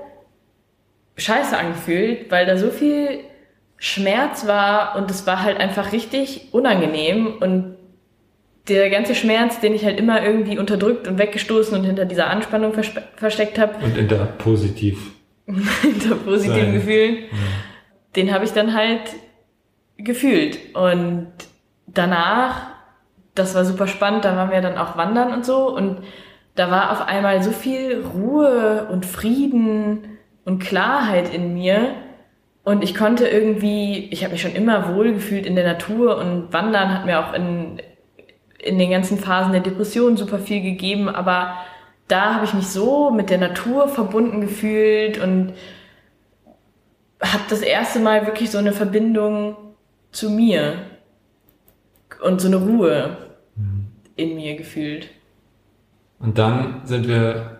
scheiße 1.17 1.57
angefühlt, 1.57 2.29
weil 2.29 2.45
da 2.45 2.57
so 2.57 2.69
viel 2.69 3.21
Schmerz 3.77 4.45
war 4.45 4.95
und 4.95 5.09
es 5.09 5.25
war 5.25 5.41
halt 5.41 5.59
einfach 5.59 5.91
richtig 5.91 6.49
unangenehm 6.51 7.37
und 7.39 7.75
der 8.67 8.89
ganze 8.89 9.15
Schmerz, 9.15 9.59
den 9.59 9.73
ich 9.73 9.85
halt 9.85 9.99
immer 9.99 10.23
irgendwie 10.23 10.59
unterdrückt 10.59 11.07
und 11.07 11.17
weggestoßen 11.17 11.77
und 11.77 11.85
hinter 11.85 12.05
dieser 12.05 12.27
Anspannung 12.27 12.73
versteckt 12.73 13.57
habe. 13.57 13.83
Und 13.83 13.97
in 13.97 14.07
der 14.07 14.25
positiv. 14.25 15.11
hinter 15.81 16.15
positiven 16.15 16.65
sein. 16.65 16.73
Gefühlen. 16.73 17.15
Ja. 17.15 17.37
Den 18.17 18.33
habe 18.33 18.43
ich 18.43 18.51
dann 18.51 18.73
halt 18.73 19.13
gefühlt. 19.97 20.75
Und 20.75 21.27
danach, 21.85 22.71
das 23.35 23.55
war 23.55 23.63
super 23.63 23.87
spannend, 23.87 24.25
da 24.25 24.35
waren 24.35 24.51
wir 24.51 24.61
dann 24.61 24.77
auch 24.77 24.97
wandern 24.97 25.31
und 25.31 25.45
so. 25.45 25.73
Und 25.73 25.99
da 26.55 26.69
war 26.71 26.91
auf 26.91 27.07
einmal 27.07 27.41
so 27.43 27.51
viel 27.51 28.03
Ruhe 28.03 28.87
und 28.91 29.05
Frieden 29.05 30.17
und 30.43 30.59
Klarheit 30.59 31.33
in 31.33 31.53
mir. 31.53 31.91
Und 32.63 32.83
ich 32.83 32.95
konnte 32.95 33.27
irgendwie, 33.27 34.09
ich 34.11 34.23
habe 34.23 34.33
mich 34.33 34.41
schon 34.41 34.55
immer 34.55 34.93
wohl 34.93 35.13
gefühlt 35.13 35.45
in 35.45 35.55
der 35.55 35.65
Natur 35.65 36.17
und 36.17 36.51
Wandern 36.51 36.93
hat 36.93 37.05
mir 37.05 37.19
auch 37.19 37.33
in, 37.33 37.81
in 38.59 38.77
den 38.77 38.89
ganzen 38.91 39.17
Phasen 39.17 39.53
der 39.53 39.61
Depression 39.61 40.17
super 40.17 40.39
viel 40.39 40.61
gegeben, 40.61 41.07
aber 41.07 41.53
da 42.09 42.33
habe 42.33 42.45
ich 42.45 42.53
mich 42.53 42.67
so 42.67 43.11
mit 43.11 43.29
der 43.29 43.37
Natur 43.37 43.87
verbunden 43.87 44.41
gefühlt 44.41 45.17
und 45.17 45.53
habe 47.21 47.43
das 47.49 47.61
erste 47.61 47.99
Mal 47.99 48.25
wirklich 48.25 48.51
so 48.51 48.57
eine 48.57 48.73
Verbindung 48.73 49.55
zu 50.11 50.29
mir 50.29 50.75
und 52.21 52.41
so 52.41 52.47
eine 52.47 52.57
Ruhe 52.57 53.17
mhm. 53.55 53.87
in 54.15 54.35
mir 54.35 54.55
gefühlt. 54.55 55.09
Und 56.19 56.37
dann 56.37 56.81
sind 56.85 57.07
wir, 57.07 57.59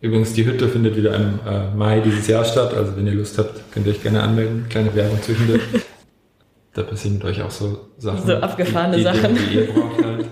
übrigens 0.00 0.34
die 0.34 0.44
Hütte 0.44 0.68
findet 0.68 0.96
wieder 0.96 1.14
im 1.14 1.40
äh, 1.46 1.70
Mai 1.74 2.00
dieses 2.00 2.26
Jahr 2.26 2.44
statt, 2.44 2.74
also 2.74 2.96
wenn 2.96 3.06
ihr 3.06 3.14
Lust 3.14 3.38
habt, 3.38 3.72
könnt 3.72 3.86
ihr 3.86 3.92
euch 3.92 4.02
gerne 4.02 4.22
anmelden, 4.22 4.66
kleine 4.68 4.94
Werbung 4.94 5.22
zwischendurch. 5.22 5.62
da 6.74 6.82
passieren 6.82 7.14
mit 7.14 7.24
euch 7.24 7.40
auch 7.40 7.50
so 7.50 7.88
Sachen. 7.98 8.26
So 8.26 8.36
abgefahrene 8.36 8.96
die, 8.96 9.02
die 9.02 9.04
Sachen. 9.04 9.34
Die 9.36 9.54
ihr 9.54 9.72
braucht 9.72 10.04
halt. 10.04 10.26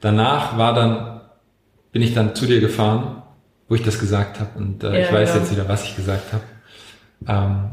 Danach 0.00 0.56
war 0.56 0.74
dann, 0.74 1.20
bin 1.92 2.02
ich 2.02 2.14
dann 2.14 2.34
zu 2.34 2.46
dir 2.46 2.60
gefahren, 2.60 3.22
wo 3.68 3.74
ich 3.74 3.82
das 3.82 3.98
gesagt 3.98 4.40
habe. 4.40 4.58
Und 4.58 4.82
äh, 4.82 5.00
ja, 5.00 5.06
ich 5.06 5.12
weiß 5.12 5.28
ja. 5.28 5.36
jetzt 5.36 5.52
wieder, 5.52 5.68
was 5.68 5.84
ich 5.84 5.94
gesagt 5.94 6.32
habe. 6.32 6.42
Ähm, 7.26 7.70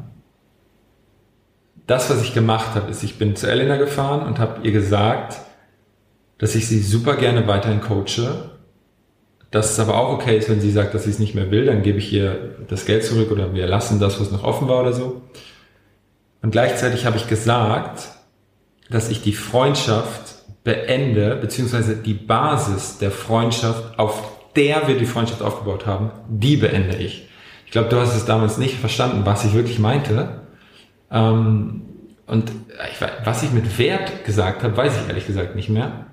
das, 1.88 2.10
was 2.10 2.22
ich 2.22 2.34
gemacht 2.34 2.76
habe, 2.76 2.92
ist, 2.92 3.04
ich 3.04 3.18
bin 3.18 3.36
zu 3.36 3.50
Elena 3.50 3.78
gefahren 3.78 4.28
und 4.28 4.40
habe 4.40 4.66
ihr 4.66 4.74
gesagt, 4.74 5.40
dass 6.38 6.56
ich 6.56 6.68
sie 6.68 6.82
super 6.82 7.16
gerne 7.16 7.48
weiterhin 7.48 7.82
coache, 7.82 8.52
dass 9.52 9.72
es 9.72 9.80
aber 9.80 9.98
auch 9.98 10.12
okay 10.12 10.38
ist, 10.38 10.50
wenn 10.50 10.60
sie 10.60 10.72
sagt, 10.72 10.94
dass 10.94 11.06
sie 11.06 11.10
es 11.10 11.20
nicht 11.20 11.34
mehr 11.34 11.50
will, 11.50 11.66
dann 11.66 11.82
gebe 11.82 11.98
ich 11.98 12.12
ihr 12.12 12.58
das 12.68 12.86
Geld 12.86 13.06
zurück 13.06 13.32
oder 13.32 13.54
wir 13.54 13.66
lassen 13.66 14.00
das, 14.00 14.20
was 14.20 14.32
noch 14.32 14.44
offen 14.44 14.68
war 14.68 14.82
oder 14.82 14.94
so. 14.94 15.22
Und 16.42 16.52
gleichzeitig 16.52 17.06
habe 17.06 17.18
ich 17.18 17.28
gesagt, 17.28 18.10
dass 18.90 19.10
ich 19.10 19.22
die 19.22 19.34
Freundschaft 19.34 20.36
beende, 20.64 21.36
beziehungsweise 21.38 21.96
die 21.96 22.14
Basis 22.14 22.98
der 22.98 23.12
Freundschaft, 23.12 23.98
auf 23.98 24.22
der 24.56 24.88
wir 24.88 24.98
die 24.98 25.06
Freundschaft 25.06 25.42
aufgebaut 25.42 25.86
haben, 25.86 26.12
die 26.28 26.58
beende 26.58 26.98
ich. 26.98 27.27
Ich 27.68 27.72
glaube, 27.72 27.90
du 27.90 28.00
hast 28.00 28.16
es 28.16 28.24
damals 28.24 28.58
nicht 28.58 28.80
verstanden, 28.80 29.26
was 29.26 29.44
ich 29.44 29.54
wirklich 29.54 29.78
meinte. 29.78 30.40
Ähm, 31.12 31.82
und 32.26 32.50
ich, 32.50 33.06
was 33.26 33.44
ich 33.44 33.52
mit 33.52 33.78
Wert 33.78 34.24
gesagt 34.24 34.64
habe, 34.64 34.76
weiß 34.76 35.02
ich 35.02 35.10
ehrlich 35.10 35.28
gesagt 35.28 35.54
nicht 35.54 35.68
mehr. 35.68 36.06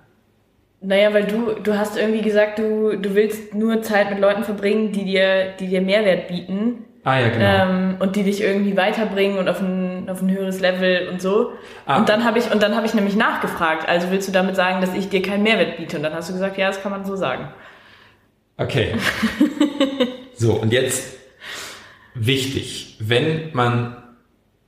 Naja, 0.81 1.15
weil 1.15 1.27
du, 1.27 1.53
du 1.63 1.79
hast 1.79 1.97
irgendwie 1.97 2.23
gesagt, 2.23 2.59
du, 2.59 2.97
du 2.97 3.15
willst 3.15 3.55
nur 3.55 3.83
Zeit 3.83 4.11
mit 4.11 4.19
Leuten 4.19 4.43
verbringen, 4.43 4.91
die 4.91 5.05
dir, 5.05 5.53
die 5.61 5.69
dir 5.69 5.81
Mehrwert 5.81 6.27
bieten. 6.27 6.87
Ah 7.05 7.21
ja, 7.21 7.29
genau. 7.29 7.45
Ähm, 7.45 7.97
und 8.01 8.17
die 8.17 8.25
dich 8.25 8.43
irgendwie 8.43 8.77
weiterbringen 8.77 9.39
und 9.39 9.49
auf 9.49 9.61
ein, 9.61 10.09
auf 10.11 10.23
ein 10.23 10.31
höheres 10.33 10.59
Level 10.59 11.09
und 11.09 11.23
so. 11.23 11.53
Ah. 11.87 11.99
Und 11.99 12.09
dann 12.09 12.25
habe 12.25 12.41
ich, 12.41 12.53
und 12.53 12.65
dann 12.65 12.75
habe 12.75 12.87
ich 12.87 12.95
nämlich 12.95 13.15
nachgefragt, 13.15 13.89
also 13.89 14.11
willst 14.11 14.27
du 14.27 14.33
damit 14.33 14.57
sagen, 14.57 14.81
dass 14.81 14.93
ich 14.93 15.09
dir 15.09 15.23
keinen 15.23 15.45
Mehrwert 15.45 15.77
biete? 15.77 15.99
Und 15.99 16.03
dann 16.03 16.15
hast 16.15 16.31
du 16.31 16.33
gesagt, 16.33 16.59
ja, 16.59 16.67
das 16.67 16.83
kann 16.83 16.91
man 16.91 17.05
so 17.05 17.15
sagen. 17.15 17.47
Okay. 18.57 18.95
so, 20.35 20.55
und 20.55 20.73
jetzt 20.73 21.24
wichtig, 22.15 22.97
wenn 23.01 23.51
man, 23.53 23.97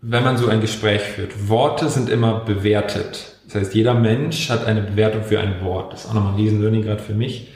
wenn 0.00 0.24
man 0.24 0.36
so 0.36 0.48
ein 0.48 0.60
Gespräch 0.60 1.02
führt, 1.02 1.48
Worte 1.48 1.88
sind 1.88 2.08
immer 2.08 2.40
bewertet. 2.40 3.36
Das 3.46 3.54
heißt, 3.54 3.74
jeder 3.74 3.94
Mensch 3.94 4.50
hat 4.50 4.66
eine 4.66 4.82
Bewertung 4.82 5.22
für 5.22 5.40
ein 5.40 5.62
Wort. 5.62 5.92
Das 5.92 6.04
ist 6.04 6.10
auch 6.10 6.14
nochmal 6.14 6.32
ein 6.32 6.38
Riesenlearning 6.38 6.82
gerade 6.82 7.02
für 7.02 7.14
mich. 7.14 7.52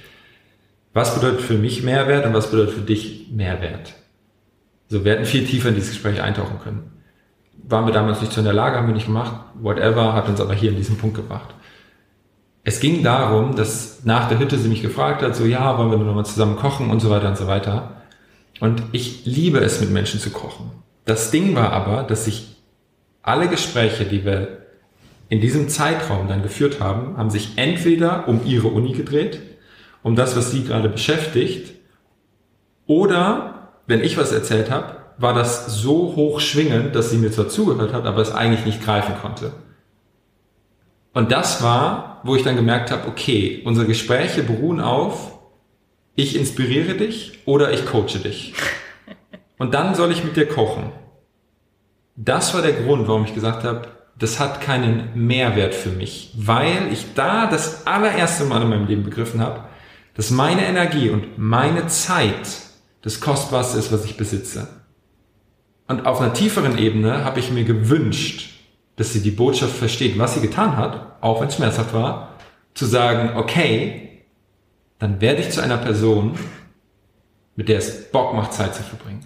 Was 0.92 1.14
bedeutet 1.14 1.40
für 1.40 1.54
mich 1.54 1.82
Mehrwert 1.82 2.26
und 2.26 2.34
was 2.34 2.50
bedeutet 2.50 2.74
für 2.74 2.80
dich 2.80 3.28
Mehrwert? 3.30 3.94
So, 4.88 5.04
wir 5.04 5.12
hätten 5.12 5.24
viel 5.24 5.44
tiefer 5.44 5.68
in 5.68 5.76
dieses 5.76 5.90
Gespräch 5.90 6.20
eintauchen 6.20 6.58
können. 6.62 6.90
Waren 7.68 7.86
wir 7.86 7.92
damals 7.92 8.20
nicht 8.20 8.32
so 8.32 8.40
in 8.40 8.44
der 8.44 8.54
Lage, 8.54 8.76
haben 8.76 8.88
wir 8.88 8.94
nicht 8.94 9.06
gemacht, 9.06 9.32
whatever, 9.60 10.14
hat 10.14 10.28
uns 10.28 10.40
aber 10.40 10.54
hier 10.54 10.70
in 10.70 10.76
diesen 10.76 10.96
Punkt 10.96 11.16
gebracht. 11.16 11.54
Es 12.64 12.80
ging 12.80 13.02
darum, 13.02 13.54
dass 13.54 14.04
nach 14.04 14.28
der 14.28 14.38
Hütte 14.38 14.58
sie 14.58 14.68
mich 14.68 14.82
gefragt 14.82 15.22
hat, 15.22 15.36
so, 15.36 15.44
ja, 15.44 15.78
wollen 15.78 15.90
wir 15.90 15.98
nochmal 15.98 16.26
zusammen 16.26 16.56
kochen 16.56 16.90
und 16.90 17.00
so 17.00 17.08
weiter 17.08 17.28
und 17.28 17.36
so 17.36 17.46
weiter. 17.46 17.99
Und 18.60 18.82
ich 18.92 19.24
liebe 19.24 19.58
es, 19.58 19.80
mit 19.80 19.90
Menschen 19.90 20.20
zu 20.20 20.30
kochen. 20.30 20.70
Das 21.06 21.30
Ding 21.30 21.56
war 21.56 21.72
aber, 21.72 22.02
dass 22.04 22.26
sich 22.26 22.56
alle 23.22 23.48
Gespräche, 23.48 24.04
die 24.04 24.24
wir 24.24 24.58
in 25.28 25.40
diesem 25.40 25.68
Zeitraum 25.68 26.28
dann 26.28 26.42
geführt 26.42 26.80
haben, 26.80 27.16
haben 27.16 27.30
sich 27.30 27.52
entweder 27.56 28.28
um 28.28 28.44
ihre 28.44 28.68
Uni 28.68 28.92
gedreht, 28.92 29.40
um 30.02 30.14
das, 30.16 30.36
was 30.36 30.50
sie 30.50 30.64
gerade 30.64 30.88
beschäftigt, 30.88 31.74
oder 32.86 33.68
wenn 33.86 34.02
ich 34.02 34.16
was 34.16 34.32
erzählt 34.32 34.70
habe, 34.70 34.96
war 35.16 35.32
das 35.32 35.66
so 35.66 36.16
hoch 36.16 36.40
schwingend, 36.40 36.96
dass 36.96 37.10
sie 37.10 37.18
mir 37.18 37.30
zwar 37.30 37.48
zugehört 37.48 37.92
hat, 37.92 38.04
aber 38.04 38.20
es 38.20 38.32
eigentlich 38.32 38.64
nicht 38.64 38.82
greifen 38.82 39.14
konnte. 39.20 39.52
Und 41.12 41.30
das 41.30 41.62
war, 41.62 42.20
wo 42.24 42.34
ich 42.34 42.42
dann 42.42 42.56
gemerkt 42.56 42.90
habe, 42.90 43.06
okay, 43.06 43.62
unsere 43.64 43.86
Gespräche 43.86 44.42
beruhen 44.42 44.80
auf, 44.80 45.39
ich 46.22 46.36
inspiriere 46.36 46.94
dich 46.94 47.40
oder 47.46 47.72
ich 47.72 47.86
coache 47.86 48.18
dich. 48.22 48.54
Und 49.58 49.74
dann 49.74 49.94
soll 49.94 50.12
ich 50.12 50.24
mit 50.24 50.36
dir 50.36 50.46
kochen. 50.46 50.92
Das 52.16 52.54
war 52.54 52.62
der 52.62 52.72
Grund, 52.72 53.08
warum 53.08 53.24
ich 53.24 53.34
gesagt 53.34 53.64
habe, 53.64 53.88
das 54.18 54.38
hat 54.38 54.60
keinen 54.60 55.10
Mehrwert 55.14 55.74
für 55.74 55.88
mich, 55.88 56.32
weil 56.36 56.92
ich 56.92 57.14
da 57.14 57.46
das 57.46 57.86
allererste 57.86 58.44
Mal 58.44 58.62
in 58.62 58.68
meinem 58.68 58.86
Leben 58.86 59.02
begriffen 59.02 59.40
habe, 59.40 59.64
dass 60.14 60.30
meine 60.30 60.66
Energie 60.66 61.08
und 61.08 61.38
meine 61.38 61.86
Zeit 61.86 62.48
das 63.02 63.20
Kostbarste 63.20 63.78
ist, 63.78 63.92
was 63.92 64.04
ich 64.04 64.18
besitze. 64.18 64.68
Und 65.88 66.06
auf 66.06 66.20
einer 66.20 66.34
tieferen 66.34 66.76
Ebene 66.76 67.24
habe 67.24 67.40
ich 67.40 67.50
mir 67.50 67.64
gewünscht, 67.64 68.60
dass 68.96 69.14
sie 69.14 69.22
die 69.22 69.30
Botschaft 69.30 69.74
versteht, 69.74 70.18
was 70.18 70.34
sie 70.34 70.42
getan 70.42 70.76
hat, 70.76 71.16
auch 71.22 71.40
wenn 71.40 71.48
es 71.48 71.56
schmerzhaft 71.56 71.94
war, 71.94 72.34
zu 72.74 72.84
sagen, 72.84 73.36
okay, 73.36 74.09
dann 75.00 75.20
werde 75.20 75.40
ich 75.40 75.50
zu 75.50 75.60
einer 75.60 75.78
Person, 75.78 76.38
mit 77.56 77.68
der 77.68 77.78
es 77.78 78.10
Bock 78.12 78.34
macht, 78.34 78.52
Zeit 78.52 78.74
zu 78.74 78.84
verbringen. 78.84 79.24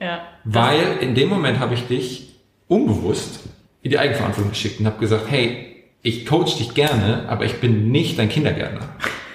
Ja. 0.00 0.22
Weil 0.44 0.98
in 1.00 1.14
dem 1.14 1.28
Moment 1.28 1.58
habe 1.58 1.74
ich 1.74 1.86
dich 1.86 2.34
unbewusst 2.68 3.40
in 3.82 3.90
die 3.90 3.98
Eigenverantwortung 3.98 4.50
geschickt 4.50 4.80
und 4.80 4.86
habe 4.86 4.98
gesagt, 4.98 5.24
hey, 5.28 5.84
ich 6.00 6.24
coach 6.24 6.56
dich 6.56 6.72
gerne, 6.72 7.28
aber 7.28 7.44
ich 7.44 7.60
bin 7.60 7.90
nicht 7.90 8.18
dein 8.18 8.30
Kindergärtner. 8.30 8.88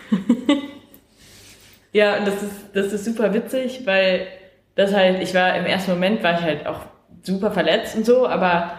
Ja, 1.94 2.18
und 2.18 2.28
das 2.28 2.42
ist, 2.42 2.56
das 2.74 2.92
ist 2.92 3.06
super 3.06 3.34
witzig, 3.34 3.82
weil 3.86 4.28
das 4.76 4.94
halt, 4.94 5.22
ich 5.22 5.34
war 5.36 5.56
im 5.56 5.66
ersten 5.66 5.92
Moment, 5.92 6.24
war 6.24 6.34
ich 6.34 6.42
halt 6.42 6.66
auch 6.66 6.80
super 7.22 7.52
verletzt 7.52 7.96
und 7.96 8.06
so, 8.06 8.28
aber. 8.28 8.72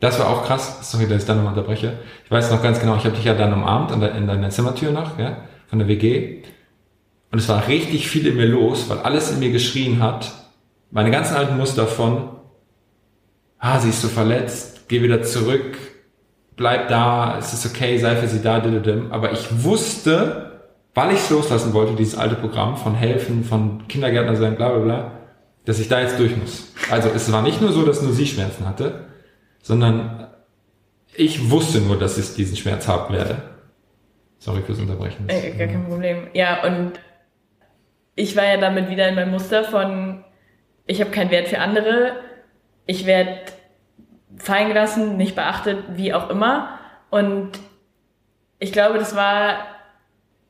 Das 0.00 0.18
war 0.18 0.28
auch 0.28 0.44
krass, 0.44 0.90
sorry, 0.90 1.08
dass 1.08 1.22
ich 1.22 1.26
da 1.28 1.34
nochmal 1.34 1.54
unterbreche. 1.56 1.98
Ich 2.24 2.30
weiß 2.30 2.50
noch 2.50 2.62
ganz 2.62 2.80
genau, 2.80 2.96
ich 2.96 3.04
habe 3.04 3.14
dich 3.14 3.24
ja 3.24 3.34
dann 3.34 3.52
umarmt 3.52 3.92
in, 3.92 4.02
in 4.02 4.26
deiner 4.26 4.50
Zimmertür 4.50 4.90
noch, 4.90 5.16
ja, 5.18 5.38
von 5.68 5.78
der 5.78 5.88
WG. 5.88 6.42
Und 7.30 7.38
es 7.38 7.48
war 7.48 7.68
richtig 7.68 8.08
viel 8.08 8.26
in 8.26 8.36
mir 8.36 8.46
los, 8.46 8.88
weil 8.88 8.98
alles 8.98 9.30
in 9.30 9.38
mir 9.38 9.52
geschrien 9.52 10.02
hat, 10.02 10.32
meine 10.90 11.10
ganzen 11.10 11.36
alten 11.36 11.56
Muster 11.56 11.86
von, 11.86 12.30
ah, 13.58 13.78
sie 13.78 13.90
ist 13.90 14.00
so 14.00 14.08
verletzt, 14.08 14.88
geh 14.88 15.02
wieder 15.02 15.22
zurück, 15.22 15.76
bleib 16.56 16.88
da, 16.88 17.38
es 17.38 17.52
ist 17.52 17.66
okay, 17.66 17.98
sei 17.98 18.16
für 18.16 18.28
sie 18.28 18.42
da, 18.42 18.62
aber 19.10 19.32
ich 19.32 19.62
wusste, 19.62 20.60
weil 20.94 21.12
ich 21.12 21.20
es 21.20 21.30
loslassen 21.30 21.74
wollte, 21.74 21.94
dieses 21.94 22.16
alte 22.16 22.34
Programm 22.34 22.76
von 22.76 22.94
helfen, 22.94 23.44
von 23.44 23.86
Kindergärtner 23.88 24.36
sein, 24.36 24.56
bla 24.56 24.70
bla 24.70 24.78
bla, 24.78 25.12
dass 25.66 25.78
ich 25.78 25.88
da 25.88 26.00
jetzt 26.00 26.18
durch 26.18 26.36
muss. 26.36 26.72
Also 26.90 27.10
es 27.14 27.30
war 27.30 27.42
nicht 27.42 27.60
nur 27.60 27.72
so, 27.72 27.84
dass 27.84 28.02
nur 28.02 28.12
sie 28.12 28.26
Schmerzen 28.26 28.66
hatte, 28.66 29.04
sondern 29.62 30.28
ich 31.14 31.50
wusste 31.50 31.80
nur, 31.80 31.98
dass 31.98 32.16
ich 32.16 32.34
diesen 32.34 32.56
Schmerz 32.56 32.88
haben 32.88 33.12
werde. 33.12 33.42
Sorry 34.38 34.62
fürs 34.62 34.78
Unterbrechen. 34.78 35.28
Äh, 35.28 35.50
gar 35.52 35.66
kein 35.66 35.86
Problem. 35.86 36.28
Ja, 36.32 36.62
und 36.64 36.92
ich 38.14 38.36
war 38.36 38.44
ja 38.44 38.56
damit 38.56 38.88
wieder 38.88 39.08
in 39.08 39.14
meinem 39.14 39.30
Muster 39.30 39.64
von, 39.64 40.24
ich 40.86 41.00
habe 41.00 41.10
keinen 41.10 41.30
Wert 41.30 41.48
für 41.48 41.58
andere, 41.58 42.16
ich 42.86 43.06
werde 43.06 43.40
fallen 44.36 44.68
gelassen, 44.68 45.16
nicht 45.16 45.34
beachtet, 45.34 45.84
wie 45.90 46.14
auch 46.14 46.30
immer. 46.30 46.78
Und 47.10 47.52
ich 48.58 48.72
glaube, 48.72 48.98
das 48.98 49.14
war 49.16 49.66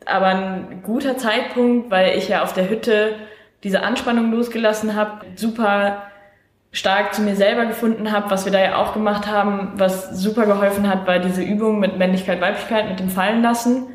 aber 0.05 0.27
ein 0.27 0.83
guter 0.83 1.17
Zeitpunkt, 1.17 1.91
weil 1.91 2.17
ich 2.17 2.29
ja 2.29 2.43
auf 2.43 2.53
der 2.53 2.69
Hütte 2.69 3.17
diese 3.65 3.83
Anspannung 3.83 4.31
losgelassen 4.33 4.95
habe, 4.95 5.27
super 5.35 6.08
stark 6.73 7.15
zu 7.15 7.23
mir 7.23 7.35
selber 7.35 7.67
gefunden 7.67 8.13
habe, 8.13 8.31
was 8.31 8.45
wir 8.45 8.53
da 8.53 8.61
ja 8.61 8.77
auch 8.77 8.93
gemacht 8.93 9.27
haben, 9.27 9.73
was 9.77 10.11
super 10.11 10.47
geholfen 10.47 10.89
hat, 10.89 11.07
war 11.07 11.19
diese 11.19 11.43
Übung 11.43 11.81
mit 11.81 11.99
Männlichkeit, 11.99 12.41
Weiblichkeit, 12.41 12.89
mit 12.89 13.01
dem 13.01 13.09
Fallenlassen, 13.09 13.87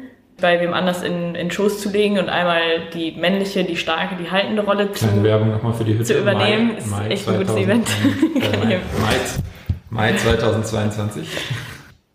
bei 0.41 0.59
wem 0.59 0.73
anders 0.73 1.03
in, 1.03 1.35
in 1.35 1.51
Schoß 1.51 1.79
zu 1.79 1.89
legen 1.89 2.17
und 2.17 2.29
einmal 2.29 2.89
die 2.93 3.11
männliche, 3.11 3.63
die 3.63 3.77
starke, 3.77 4.15
die 4.15 4.31
haltende 4.31 4.63
Rolle 4.63 4.91
zu, 4.91 5.23
Werbung 5.23 5.51
nochmal 5.51 5.73
für 5.73 5.83
die 5.83 5.93
Hütte. 5.93 6.05
zu 6.05 6.19
übernehmen. 6.19 6.71
Mai, 6.71 6.77
ist 6.77 6.87
Mai 6.87 7.07
echt 7.07 7.29
ein 7.29 7.37
gutes 7.37 7.55
Event. 7.55 7.87
Äh, 8.35 8.79
Mai, 8.99 10.11
Mai 10.11 10.13
2022. 10.13 11.27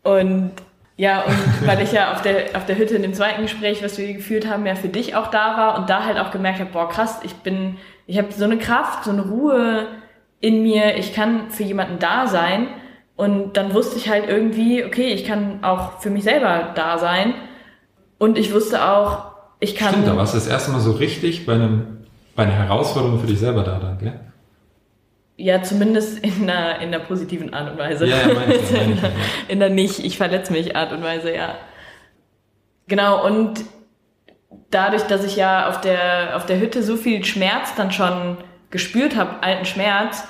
Und 0.03 0.51
ja, 0.97 1.23
und 1.23 1.67
weil 1.67 1.81
ich 1.81 1.93
ja 1.93 2.13
auf 2.13 2.23
der, 2.23 2.57
auf 2.57 2.67
der 2.67 2.77
Hütte 2.77 2.97
in 2.97 3.03
dem 3.03 3.15
zweiten 3.15 3.43
Gespräch, 3.43 3.85
was 3.85 3.99
wir 3.99 4.13
geführt 4.13 4.49
haben, 4.49 4.67
ja 4.67 4.75
für 4.75 4.89
dich 4.89 5.15
auch 5.15 5.29
da 5.29 5.57
war 5.57 5.79
und 5.79 5.89
da 5.89 6.05
halt 6.05 6.19
auch 6.19 6.33
gemerkt 6.33 6.59
habe, 6.59 6.71
boah 6.73 6.89
krass, 6.89 7.21
ich 7.23 7.35
bin, 7.35 7.77
ich 8.09 8.19
habe 8.19 8.33
so 8.33 8.45
eine 8.45 8.59
Kraft, 8.59 9.05
so 9.05 9.13
eine 9.13 9.23
Ruhe 9.23 9.87
in 10.41 10.63
mir, 10.63 10.97
ich 10.97 11.15
kann 11.15 11.51
für 11.51 11.65
jemanden 11.65 11.99
da 11.99 12.27
sein 12.27 12.69
und 13.17 13.57
dann 13.57 13.75
wusste 13.75 13.97
ich 13.97 14.09
halt 14.09 14.29
irgendwie, 14.29 14.85
okay, 14.85 15.09
ich 15.09 15.25
kann 15.25 15.65
auch 15.65 16.01
für 16.01 16.11
mich 16.11 16.25
selber 16.25 16.73
da 16.75 16.99
sein 16.99 17.35
und 18.19 18.39
ich 18.39 18.53
wusste 18.53 18.85
auch, 18.85 19.33
ich 19.61 19.75
kann... 19.75 19.91
Stimmt, 19.91 20.07
da 20.07 20.17
warst 20.17 20.35
du 20.35 20.39
das 20.39 20.47
erste 20.47 20.71
Mal 20.71 20.81
so 20.81 20.93
richtig 20.93 21.45
bei 21.45 21.55
einem, 21.55 22.07
bei 22.37 22.45
einer 22.45 22.53
Herausforderung 22.53 23.19
für 23.19 23.27
dich 23.27 23.41
selber 23.41 23.65
da 23.65 23.79
dann, 23.79 23.99
gell? 23.99 24.21
Ja, 25.37 25.63
zumindest 25.63 26.19
in 26.19 26.49
einer, 26.49 26.81
in 26.81 26.89
einer 26.89 26.99
positiven 26.99 27.55
Art 27.55 27.71
und 27.71 27.79
Weise. 27.79 28.07
Ja, 28.07 28.17
ja, 28.19 28.35
meine 28.35 28.55
ich, 28.55 28.71
meine 28.73 28.93
ich, 28.93 29.03
ja. 29.03 29.11
In 29.49 29.61
der 29.61 29.71
nicht, 29.71 30.05
ich 30.05 30.17
verletze 30.17 30.53
mich 30.53 30.75
Art 30.75 30.93
und 30.93 31.03
Weise, 31.05 31.33
ja. 31.33 31.55
Genau, 32.89 33.25
und 33.25 33.65
dadurch, 34.71 35.03
dass 35.03 35.25
ich 35.25 35.37
ja 35.37 35.69
auf 35.69 35.81
der, 35.81 36.37
auf 36.37 36.47
der 36.47 36.59
Hütte 36.59 36.83
so 36.83 36.97
viel 36.97 37.25
Schmerz 37.25 37.75
dann 37.77 37.93
schon 37.93 38.39
gespürt 38.71 39.17
habe, 39.17 39.43
alten 39.43 39.65
Schmerz, 39.65 40.25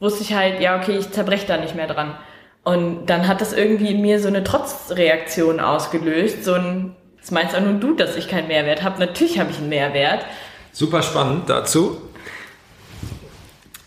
wusste 0.00 0.22
ich 0.22 0.34
halt, 0.34 0.60
ja, 0.60 0.78
okay, 0.78 0.98
ich 0.98 1.10
zerbreche 1.10 1.46
da 1.46 1.56
nicht 1.56 1.74
mehr 1.74 1.86
dran. 1.86 2.16
Und 2.64 3.06
dann 3.06 3.26
hat 3.26 3.40
das 3.40 3.52
irgendwie 3.52 3.90
in 3.90 4.00
mir 4.00 4.20
so 4.20 4.28
eine 4.28 4.44
Trotzreaktion 4.44 5.60
ausgelöst, 5.60 6.44
so 6.44 6.54
ein, 6.54 6.96
das 7.20 7.30
meinst 7.30 7.54
auch 7.56 7.60
nur 7.60 7.74
du, 7.74 7.94
dass 7.94 8.16
ich 8.16 8.28
keinen 8.28 8.48
Mehrwert 8.48 8.82
habe. 8.82 9.00
Natürlich 9.00 9.38
habe 9.38 9.50
ich 9.50 9.58
einen 9.58 9.68
Mehrwert. 9.68 10.24
Super 10.72 11.02
spannend 11.02 11.48
dazu. 11.48 12.00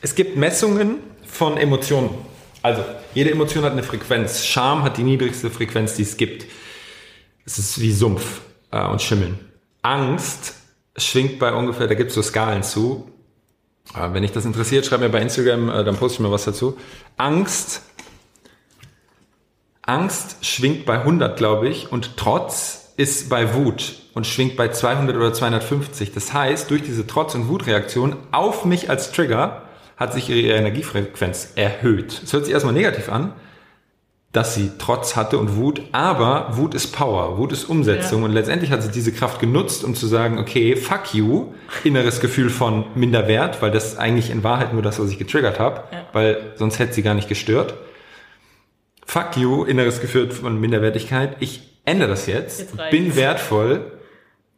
Es 0.01 0.15
gibt 0.15 0.37
Messungen 0.37 0.99
von 1.25 1.57
Emotionen. 1.57 2.11
Also, 2.61 2.83
jede 3.13 3.31
Emotion 3.31 3.63
hat 3.63 3.73
eine 3.73 3.83
Frequenz. 3.83 4.45
Scham 4.45 4.83
hat 4.83 4.97
die 4.97 5.03
niedrigste 5.03 5.49
Frequenz, 5.49 5.95
die 5.95 6.03
es 6.03 6.17
gibt. 6.17 6.45
Es 7.45 7.59
ist 7.59 7.79
wie 7.79 7.91
Sumpf 7.91 8.41
äh, 8.71 8.85
und 8.85 9.01
Schimmeln. 9.01 9.39
Angst 9.81 10.55
schwingt 10.97 11.39
bei 11.39 11.53
ungefähr, 11.53 11.87
da 11.87 11.93
gibt 11.93 12.09
es 12.09 12.15
so 12.15 12.21
Skalen 12.21 12.63
zu. 12.63 13.11
Äh, 13.93 14.13
wenn 14.13 14.23
dich 14.23 14.31
das 14.31 14.45
interessiert, 14.45 14.85
schreib 14.85 15.01
mir 15.01 15.09
bei 15.09 15.21
Instagram, 15.21 15.69
äh, 15.69 15.83
dann 15.83 15.95
poste 15.95 16.15
ich 16.15 16.19
mir 16.21 16.31
was 16.31 16.45
dazu. 16.45 16.77
Angst, 17.17 17.81
Angst 19.83 20.43
schwingt 20.43 20.85
bei 20.85 20.99
100, 20.99 21.37
glaube 21.37 21.69
ich, 21.69 21.91
und 21.91 22.17
Trotz 22.17 22.93
ist 22.97 23.29
bei 23.29 23.53
Wut 23.53 23.95
und 24.13 24.25
schwingt 24.25 24.55
bei 24.55 24.69
200 24.69 25.15
oder 25.15 25.33
250. 25.33 26.13
Das 26.13 26.33
heißt, 26.33 26.71
durch 26.71 26.81
diese 26.81 27.05
Trotz- 27.05 27.35
und 27.35 27.49
Wutreaktion 27.49 28.15
auf 28.31 28.65
mich 28.65 28.89
als 28.89 29.11
Trigger 29.11 29.63
hat 29.97 30.13
sich 30.13 30.29
ihre 30.29 30.57
Energiefrequenz 30.57 31.53
erhöht. 31.55 32.21
Es 32.23 32.33
hört 32.33 32.45
sich 32.45 32.53
erstmal 32.53 32.73
negativ 32.73 33.09
an, 33.09 33.33
dass 34.35 34.53
sie 34.53 34.71
Trotz 34.77 35.15
hatte 35.15 35.37
und 35.37 35.55
Wut, 35.55 35.81
aber 35.93 36.57
Wut 36.57 36.73
ist 36.73 36.87
Power, 36.87 37.37
Wut 37.37 37.53
ist 37.53 37.65
Umsetzung 37.65 38.19
ja. 38.19 38.25
und 38.25 38.33
letztendlich 38.33 38.71
hat 38.71 38.83
sie 38.83 38.91
diese 38.91 39.13
Kraft 39.13 39.39
genutzt, 39.39 39.83
um 39.83 39.95
zu 39.95 40.07
sagen, 40.07 40.39
okay, 40.39 40.75
fuck 40.75 41.13
you, 41.13 41.53
inneres 41.83 42.19
Gefühl 42.19 42.49
von 42.49 42.85
Minderwert, 42.95 43.61
weil 43.61 43.71
das 43.71 43.97
eigentlich 43.97 44.29
in 44.29 44.43
Wahrheit 44.43 44.73
nur 44.73 44.81
das, 44.81 44.99
was 44.99 45.09
ich 45.09 45.17
getriggert 45.17 45.59
habe, 45.59 45.83
ja. 45.91 46.05
weil 46.11 46.53
sonst 46.55 46.79
hätte 46.79 46.93
sie 46.93 47.01
gar 47.01 47.13
nicht 47.13 47.29
gestört. 47.29 47.75
Fuck 49.05 49.37
you, 49.37 49.63
inneres 49.63 50.01
Gefühl 50.01 50.29
von 50.31 50.59
Minderwertigkeit, 50.59 51.37
ich 51.39 51.79
ändere 51.85 52.09
das 52.09 52.25
jetzt, 52.25 52.59
jetzt 52.59 52.89
bin 52.91 53.15
wertvoll 53.15 53.91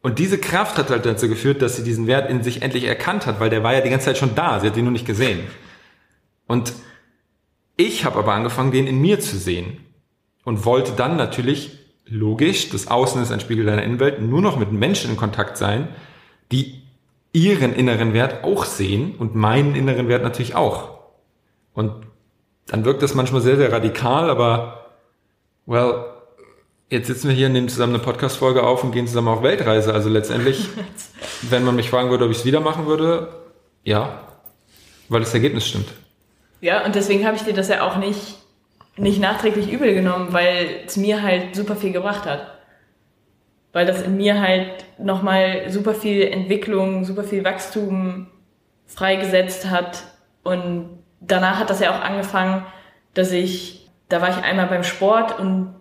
und 0.00 0.18
diese 0.18 0.38
Kraft 0.38 0.78
hat 0.78 0.90
halt 0.90 1.06
dazu 1.06 1.28
geführt, 1.28 1.62
dass 1.62 1.76
sie 1.76 1.84
diesen 1.84 2.06
Wert 2.06 2.30
in 2.30 2.42
sich 2.42 2.62
endlich 2.62 2.84
erkannt 2.84 3.26
hat, 3.26 3.38
weil 3.38 3.50
der 3.50 3.62
war 3.62 3.74
ja 3.74 3.80
die 3.80 3.90
ganze 3.90 4.06
Zeit 4.06 4.18
schon 4.18 4.34
da, 4.34 4.58
sie 4.58 4.66
hat 4.66 4.76
ihn 4.76 4.84
nur 4.84 4.92
nicht 4.92 5.06
gesehen. 5.06 5.40
Und 6.46 6.72
ich 7.78 8.04
habe 8.04 8.18
aber 8.18 8.34
angefangen, 8.34 8.72
den 8.72 8.86
in 8.86 9.00
mir 9.00 9.20
zu 9.20 9.38
sehen 9.38 9.78
und 10.44 10.66
wollte 10.66 10.92
dann 10.92 11.16
natürlich 11.16 11.78
logisch, 12.04 12.68
das 12.68 12.88
Außen 12.88 13.22
ist 13.22 13.32
ein 13.32 13.40
Spiegel 13.40 13.64
deiner 13.64 13.82
Innenwelt, 13.82 14.20
nur 14.20 14.42
noch 14.42 14.58
mit 14.58 14.72
Menschen 14.72 15.12
in 15.12 15.16
Kontakt 15.16 15.56
sein, 15.56 15.88
die 16.52 16.82
ihren 17.32 17.74
inneren 17.74 18.12
Wert 18.12 18.44
auch 18.44 18.64
sehen 18.64 19.14
und 19.16 19.34
meinen 19.34 19.74
inneren 19.74 20.08
Wert 20.08 20.22
natürlich 20.22 20.54
auch. 20.54 20.98
Und 21.72 21.92
dann 22.66 22.84
wirkt 22.84 23.02
das 23.02 23.14
manchmal 23.14 23.40
sehr, 23.40 23.56
sehr 23.56 23.72
radikal, 23.72 24.28
aber 24.28 24.86
well, 25.64 26.04
Jetzt 26.90 27.08
sitzen 27.08 27.28
wir 27.28 27.36
hier, 27.36 27.50
nehmen 27.50 27.68
zusammen 27.68 27.94
eine 27.94 28.02
Podcast-Folge 28.02 28.62
auf 28.62 28.82
und 28.82 28.92
gehen 28.92 29.06
zusammen 29.06 29.28
auf 29.28 29.42
Weltreise. 29.42 29.92
Also 29.92 30.08
letztendlich, 30.08 30.68
wenn 31.42 31.62
man 31.62 31.76
mich 31.76 31.90
fragen 31.90 32.08
würde, 32.08 32.24
ob 32.24 32.30
ich 32.30 32.38
es 32.38 32.44
wieder 32.46 32.60
machen 32.60 32.86
würde, 32.86 33.28
ja, 33.84 34.22
weil 35.10 35.20
das 35.20 35.34
Ergebnis 35.34 35.66
stimmt. 35.66 35.88
Ja, 36.60 36.84
und 36.84 36.94
deswegen 36.94 37.26
habe 37.26 37.36
ich 37.36 37.42
dir 37.42 37.54
das 37.54 37.68
ja 37.68 37.86
auch 37.86 37.96
nicht, 37.96 38.38
nicht 38.96 39.20
nachträglich 39.20 39.70
übel 39.70 39.94
genommen, 39.94 40.32
weil 40.32 40.80
es 40.86 40.96
mir 40.96 41.22
halt 41.22 41.54
super 41.54 41.76
viel 41.76 41.92
gebracht 41.92 42.26
hat. 42.26 42.46
Weil 43.72 43.86
das 43.86 44.02
in 44.02 44.16
mir 44.16 44.40
halt 44.40 44.84
nochmal 44.98 45.70
super 45.70 45.94
viel 45.94 46.22
Entwicklung, 46.22 47.04
super 47.04 47.22
viel 47.22 47.44
Wachstum 47.44 48.28
freigesetzt 48.86 49.70
hat. 49.70 50.04
Und 50.42 50.98
danach 51.20 51.60
hat 51.60 51.70
das 51.70 51.80
ja 51.80 51.96
auch 51.96 52.02
angefangen, 52.02 52.64
dass 53.14 53.30
ich, 53.30 53.88
da 54.08 54.20
war 54.20 54.30
ich 54.30 54.44
einmal 54.44 54.66
beim 54.66 54.84
Sport 54.84 55.38
und 55.38 55.74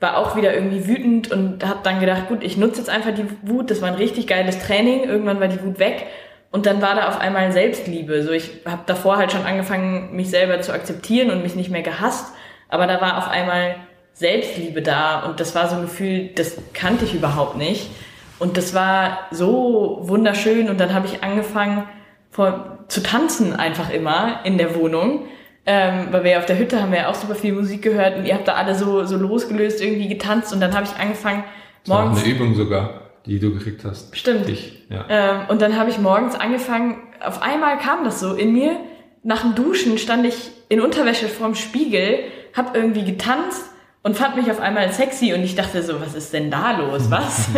war 0.00 0.16
auch 0.16 0.36
wieder 0.36 0.54
irgendwie 0.54 0.86
wütend 0.86 1.30
und 1.32 1.66
habe 1.66 1.80
dann 1.82 2.00
gedacht, 2.00 2.28
gut, 2.28 2.42
ich 2.42 2.56
nutze 2.56 2.78
jetzt 2.78 2.90
einfach 2.90 3.14
die 3.14 3.26
Wut. 3.42 3.70
Das 3.70 3.82
war 3.82 3.88
ein 3.88 3.94
richtig 3.94 4.26
geiles 4.26 4.58
Training. 4.58 5.04
Irgendwann 5.04 5.40
war 5.40 5.48
die 5.48 5.62
Wut 5.62 5.78
weg 5.78 6.06
und 6.50 6.66
dann 6.66 6.80
war 6.80 6.94
da 6.94 7.08
auf 7.08 7.20
einmal 7.20 7.52
Selbstliebe. 7.52 8.22
So 8.22 8.30
ich 8.32 8.50
habe 8.64 8.82
davor 8.86 9.18
halt 9.18 9.32
schon 9.32 9.44
angefangen, 9.44 10.14
mich 10.16 10.30
selber 10.30 10.60
zu 10.60 10.72
akzeptieren 10.72 11.30
und 11.30 11.42
mich 11.42 11.54
nicht 11.54 11.70
mehr 11.70 11.82
gehasst, 11.82 12.32
aber 12.68 12.86
da 12.86 13.00
war 13.00 13.18
auf 13.18 13.28
einmal 13.28 13.76
Selbstliebe 14.14 14.82
da. 14.82 15.20
Und 15.20 15.40
das 15.40 15.54
war 15.54 15.68
so 15.68 15.76
ein 15.76 15.82
Gefühl, 15.82 16.30
das 16.34 16.56
kannte 16.74 17.04
ich 17.04 17.14
überhaupt 17.14 17.56
nicht. 17.56 17.90
Und 18.38 18.56
das 18.56 18.74
war 18.74 19.26
so 19.30 20.00
wunderschön. 20.02 20.68
Und 20.68 20.78
dann 20.80 20.94
habe 20.94 21.06
ich 21.06 21.22
angefangen 21.22 21.84
vor, 22.30 22.78
zu 22.88 23.02
tanzen 23.02 23.54
einfach 23.54 23.90
immer 23.90 24.40
in 24.44 24.58
der 24.58 24.74
Wohnung. 24.74 25.24
Ähm, 25.66 26.08
weil 26.12 26.24
wir 26.24 26.30
ja 26.30 26.38
auf 26.38 26.46
der 26.46 26.58
Hütte 26.58 26.80
haben 26.80 26.92
wir 26.92 27.00
ja 27.00 27.08
auch 27.10 27.14
super 27.14 27.34
viel 27.34 27.52
Musik 27.52 27.82
gehört 27.82 28.16
und 28.16 28.24
ihr 28.24 28.32
habt 28.32 28.48
da 28.48 28.54
alle 28.54 28.74
so, 28.74 29.04
so 29.04 29.18
losgelöst 29.18 29.82
irgendwie 29.82 30.08
getanzt. 30.08 30.50
Und 30.54 30.60
dann 30.60 30.74
habe 30.74 30.86
ich 30.86 30.98
angefangen, 30.98 31.44
morgens. 31.86 32.16
Das 32.16 32.24
war 32.24 32.24
eine 32.24 32.34
Übung 32.34 32.54
sogar, 32.54 32.97
die 33.26 33.38
du 33.38 33.52
gekriegt 33.52 33.84
hast. 33.84 34.16
Stimmt. 34.16 34.48
Ich, 34.48 34.84
ja. 34.88 35.04
ähm, 35.08 35.40
und 35.48 35.62
dann 35.62 35.76
habe 35.76 35.90
ich 35.90 35.98
morgens 35.98 36.34
angefangen, 36.34 37.02
auf 37.20 37.42
einmal 37.42 37.78
kam 37.78 38.04
das 38.04 38.20
so 38.20 38.34
in 38.34 38.52
mir. 38.52 38.76
Nach 39.22 39.42
dem 39.42 39.54
Duschen 39.54 39.98
stand 39.98 40.26
ich 40.26 40.50
in 40.68 40.80
Unterwäsche 40.80 41.28
vorm 41.28 41.54
Spiegel, 41.54 42.20
hab 42.56 42.76
irgendwie 42.76 43.04
getanzt 43.04 43.64
und 44.02 44.16
fand 44.16 44.36
mich 44.36 44.50
auf 44.50 44.60
einmal 44.60 44.92
sexy 44.92 45.32
und 45.32 45.42
ich 45.42 45.54
dachte 45.54 45.82
so, 45.82 46.00
was 46.00 46.14
ist 46.14 46.32
denn 46.32 46.50
da 46.50 46.78
los? 46.78 47.06
Was? 47.10 47.48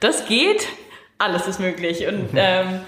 das 0.00 0.26
geht? 0.26 0.66
Alles 1.18 1.46
ist 1.46 1.60
möglich. 1.60 2.06
Und 2.06 2.28
ähm, 2.34 2.80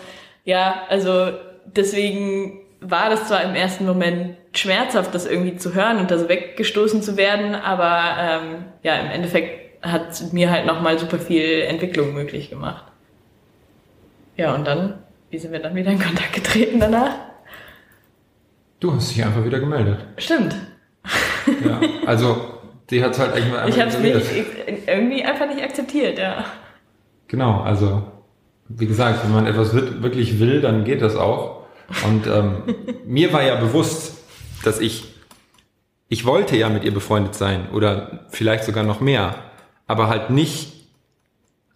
ja, 0.44 0.82
also 0.88 1.32
deswegen 1.64 2.60
war 2.80 3.10
das 3.10 3.28
zwar 3.28 3.42
im 3.42 3.54
ersten 3.54 3.86
Moment 3.86 4.36
schmerzhaft, 4.52 5.14
das 5.14 5.26
irgendwie 5.26 5.56
zu 5.56 5.74
hören 5.74 5.98
und 5.98 6.10
da 6.10 6.18
so 6.18 6.28
weggestoßen 6.28 7.02
zu 7.02 7.16
werden, 7.16 7.54
aber 7.54 8.16
ähm, 8.18 8.64
ja, 8.82 8.96
im 8.96 9.10
Endeffekt 9.10 9.67
hat 9.82 10.32
mir 10.32 10.50
halt 10.50 10.66
nochmal 10.66 10.98
super 10.98 11.18
viel 11.18 11.62
Entwicklung 11.62 12.14
möglich 12.14 12.50
gemacht. 12.50 12.84
Ja, 14.36 14.54
und 14.54 14.66
dann, 14.66 14.98
wie 15.30 15.38
sind 15.38 15.52
wir 15.52 15.60
dann 15.60 15.74
wieder 15.74 15.90
in 15.90 15.98
Kontakt 15.98 16.32
getreten 16.32 16.80
danach? 16.80 17.14
Du 18.80 18.92
hast 18.94 19.10
dich 19.10 19.24
einfach 19.24 19.44
wieder 19.44 19.58
gemeldet. 19.58 19.98
Stimmt. 20.16 20.54
Ja, 21.64 21.80
also 22.06 22.60
die 22.90 23.02
hat 23.02 23.12
es 23.12 23.18
halt 23.18 23.32
einfach 23.34 23.66
Ich 23.66 23.80
habe 23.80 23.90
es 23.90 23.96
irgendwie 24.86 25.24
einfach 25.24 25.48
nicht 25.48 25.62
akzeptiert, 25.62 26.18
ja. 26.18 26.44
Genau, 27.26 27.60
also 27.60 28.02
wie 28.68 28.86
gesagt, 28.86 29.24
wenn 29.24 29.32
man 29.32 29.46
etwas 29.46 29.74
wirklich 29.74 30.38
will, 30.38 30.60
dann 30.60 30.84
geht 30.84 31.02
das 31.02 31.16
auch. 31.16 31.64
Und 32.06 32.26
ähm, 32.26 32.62
mir 33.06 33.32
war 33.32 33.42
ja 33.42 33.56
bewusst, 33.56 34.16
dass 34.64 34.80
ich, 34.80 35.04
ich 36.08 36.24
wollte 36.26 36.56
ja 36.56 36.68
mit 36.68 36.84
ihr 36.84 36.92
befreundet 36.92 37.34
sein 37.34 37.70
oder 37.72 38.26
vielleicht 38.30 38.64
sogar 38.64 38.84
noch 38.84 39.00
mehr, 39.00 39.34
aber 39.88 40.08
halt 40.08 40.30
nicht 40.30 40.72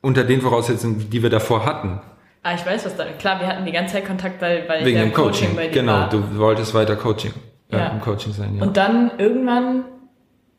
unter 0.01 0.23
den 0.23 0.41
Voraussetzungen, 0.41 1.11
die 1.11 1.23
wir 1.23 1.31
davor 1.31 1.65
hatten. 1.65 2.01
Ah, 2.45 2.55
ich 2.55 2.65
weiß 2.65 2.85
was 2.85 2.97
da. 2.97 3.05
Klar, 3.19 3.41
wir 3.41 3.47
hatten 3.47 3.65
die 3.65 3.73
ganze 3.73 3.95
Zeit 3.95 4.07
Kontakt, 4.07 4.41
weil, 4.43 4.69
weil 4.69 4.85
Wegen 4.85 4.99
dem 4.99 5.13
Coaching, 5.13 5.51
Coaching 5.51 5.57
bei 5.57 5.69
dir 5.69 5.81
genau, 5.81 5.93
war. 5.93 6.11
Du 6.11 6.39
wolltest 6.39 6.75
weiter 6.75 6.97
Coaching, 6.97 7.33
ja. 7.71 7.79
ja. 7.79 7.87
im 7.89 8.01
Coaching 8.01 8.33
sein, 8.33 8.57
ja. 8.57 8.63
Und 8.63 8.77
dann 8.77 9.13
irgendwann 9.19 9.85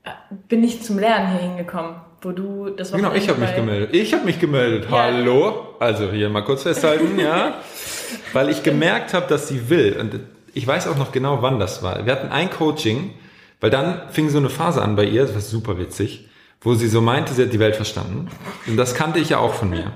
äh, 0.04 0.10
bin 0.48 0.64
ich 0.64 0.82
zum 0.82 0.98
Lernen 0.98 1.38
hier 1.38 1.42
hingekommen, 1.42 1.96
wo 2.22 2.32
du 2.32 2.70
das 2.70 2.92
war. 2.92 3.00
Genau, 3.00 3.14
ich 3.14 3.28
habe 3.30 3.40
mich 3.40 3.54
gemeldet. 3.54 3.94
Ich 3.94 4.14
habe 4.14 4.26
mich 4.26 4.40
gemeldet. 4.40 4.88
Ja. 4.90 5.04
Hallo. 5.04 5.76
Also 5.80 6.10
hier 6.10 6.30
mal 6.30 6.44
kurz 6.44 6.64
festhalten, 6.64 7.20
ja, 7.20 7.56
weil 8.32 8.50
ich 8.50 8.64
gemerkt 8.64 9.14
habe, 9.14 9.28
dass 9.28 9.50
sie 9.50 9.70
will 9.70 9.98
und 10.00 10.22
ich 10.54 10.66
weiß 10.66 10.88
auch 10.88 10.98
noch 10.98 11.12
genau, 11.12 11.42
wann 11.42 11.60
das 11.60 11.84
war. 11.84 12.06
Wir 12.06 12.14
hatten 12.14 12.30
ein 12.32 12.50
Coaching, 12.50 13.14
weil 13.60 13.72
dann 13.72 14.04
fing 14.10 14.30
so 14.30 14.38
eine 14.38 14.50
Phase 14.50 14.82
an 14.82 14.96
bei 14.96 15.04
ihr, 15.04 15.24
das 15.24 15.34
war 15.34 15.42
super 15.42 15.78
witzig, 15.78 16.30
wo 16.64 16.74
sie 16.76 16.88
so 16.88 17.02
meinte, 17.02 17.34
sie 17.34 17.44
hat 17.44 17.54
die 17.54 17.60
Welt 17.60 17.76
verstanden. 17.76 18.30
Und 18.68 18.78
das 18.78 18.96
kannte 18.96 19.20
ich 19.20 19.30
ja 19.30 19.40
auch 19.40 19.54
von 19.54 19.70
mir. 19.70 19.92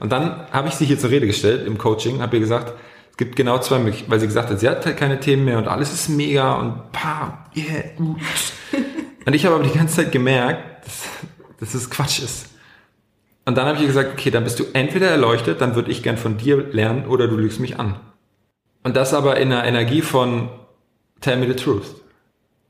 Und 0.00 0.10
dann 0.10 0.46
habe 0.50 0.68
ich 0.68 0.74
sie 0.74 0.86
hier 0.86 0.98
zur 0.98 1.10
Rede 1.10 1.26
gestellt 1.26 1.66
im 1.66 1.78
Coaching, 1.78 2.22
habe 2.22 2.36
ihr 2.36 2.40
gesagt, 2.40 2.72
es 3.10 3.16
gibt 3.18 3.36
genau 3.36 3.58
zwei 3.58 3.78
Möglichkeiten, 3.78 4.10
weil 4.10 4.20
sie 4.20 4.26
gesagt 4.26 4.50
hat, 4.50 4.58
sie 4.58 4.68
hat 4.68 4.86
halt 4.86 4.96
keine 4.96 5.20
Themen 5.20 5.44
mehr 5.44 5.58
und 5.58 5.68
alles 5.68 5.92
ist 5.92 6.08
mega 6.08 6.54
und 6.54 6.92
pa, 6.92 7.46
yeah, 7.54 7.82
gut. 7.96 8.18
Und 9.26 9.34
ich 9.34 9.44
habe 9.44 9.54
aber 9.54 9.64
die 9.64 9.76
ganze 9.76 9.96
Zeit 9.96 10.12
gemerkt, 10.12 10.86
dass, 10.86 11.08
dass 11.60 11.74
es 11.74 11.90
Quatsch 11.90 12.20
ist. 12.20 12.46
Und 13.44 13.58
dann 13.58 13.66
habe 13.66 13.76
ich 13.76 13.82
ihr 13.82 13.88
gesagt, 13.88 14.12
okay, 14.12 14.30
dann 14.30 14.44
bist 14.44 14.58
du 14.58 14.64
entweder 14.72 15.08
erleuchtet, 15.08 15.60
dann 15.60 15.74
würde 15.74 15.90
ich 15.90 16.02
gern 16.02 16.16
von 16.16 16.38
dir 16.38 16.56
lernen 16.72 17.06
oder 17.06 17.28
du 17.28 17.36
lügst 17.36 17.60
mich 17.60 17.78
an. 17.78 17.96
Und 18.82 18.96
das 18.96 19.14
aber 19.14 19.36
in 19.36 19.52
einer 19.52 19.64
Energie 19.64 20.00
von 20.00 20.48
Tell 21.20 21.36
me 21.36 21.46
the 21.46 21.54
truth. 21.54 21.94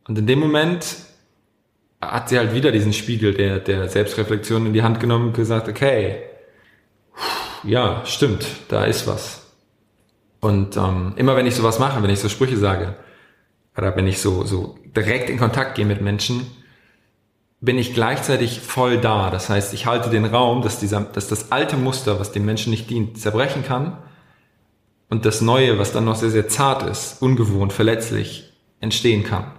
Und 0.09 0.19
in 0.19 0.27
dem 0.27 0.41
Moment 0.41 0.85
hat 2.03 2.29
sie 2.29 2.39
halt 2.39 2.55
wieder 2.55 2.73
diesen 2.73 2.93
Spiegel 2.93 3.33
der, 3.35 3.61
der 3.61 3.89
Selbstreflexion 3.89 4.67
in 4.67 4.73
die 4.73 4.83
Hand 4.83 4.99
genommen 4.99 5.29
und 5.29 5.35
gesagt, 5.35 5.69
okay, 5.69 6.23
ja, 7.63 8.03
stimmt, 8.05 8.45
da 8.69 8.85
ist 8.85 9.07
was. 9.07 9.47
Und 10.41 10.77
ähm, 10.77 11.15
immer 11.17 11.37
wenn 11.37 11.47
ich 11.47 11.55
sowas 11.55 11.79
mache, 11.79 12.03
wenn 12.03 12.11
ich 12.11 12.19
so 12.19 12.29
Sprüche 12.29 12.57
sage, 12.57 12.97
oder 13.77 13.95
wenn 13.97 14.07
ich 14.07 14.21
so, 14.21 14.45
so 14.45 14.77
direkt 14.85 15.31
in 15.31 15.39
Kontakt 15.39 15.77
gehe 15.77 15.87
mit 15.87 16.03
Menschen, 16.03 16.47
bin 17.61 17.79
ich 17.79 17.95
gleichzeitig 17.95 18.61
voll 18.61 18.99
da. 18.99 19.31
Das 19.31 19.49
heißt, 19.49 19.73
ich 19.73 19.87
halte 19.87 20.11
den 20.11 20.25
Raum, 20.25 20.63
dass, 20.63 20.81
dieser, 20.81 21.01
dass 21.01 21.29
das 21.29 21.53
alte 21.53 21.77
Muster, 21.77 22.19
was 22.19 22.33
dem 22.33 22.45
Menschen 22.45 22.71
nicht 22.71 22.91
dient, 22.91 23.19
zerbrechen 23.19 23.65
kann 23.65 23.99
und 25.09 25.25
das 25.25 25.41
Neue, 25.41 25.79
was 25.79 25.93
dann 25.93 26.05
noch 26.05 26.17
sehr, 26.17 26.31
sehr 26.31 26.49
zart 26.49 26.83
ist, 26.83 27.23
ungewohnt, 27.23 27.73
verletzlich, 27.73 28.53
entstehen 28.81 29.23
kann. 29.23 29.53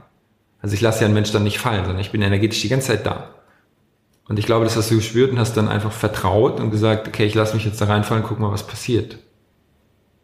Also 0.64 0.76
ich 0.76 0.82
lasse 0.82 1.02
ja 1.02 1.06
einen 1.06 1.14
Mensch 1.14 1.32
dann 1.32 1.44
nicht 1.44 1.60
fallen, 1.60 1.84
sondern 1.84 2.00
ich 2.00 2.12
bin 2.12 2.22
energetisch 2.22 2.62
die 2.62 2.70
ganze 2.70 2.88
Zeit 2.88 3.06
da. 3.06 3.30
Und 4.30 4.40
ich 4.40 4.46
glaube, 4.46 4.64
das 4.64 4.78
hast 4.78 4.90
du 4.90 4.96
gespürt 4.96 5.32
und 5.32 5.38
hast 5.38 5.58
dann 5.58 5.68
einfach 5.68 5.92
vertraut 5.92 6.62
und 6.62 6.72
gesagt, 6.72 7.06
okay, 7.10 7.26
ich 7.26 7.36
lasse 7.36 7.54
mich 7.54 7.66
jetzt 7.66 7.82
da 7.82 7.86
reinfallen, 7.86 8.24
guck 8.26 8.40
mal, 8.40 8.50
was 8.50 8.66
passiert. 8.66 9.18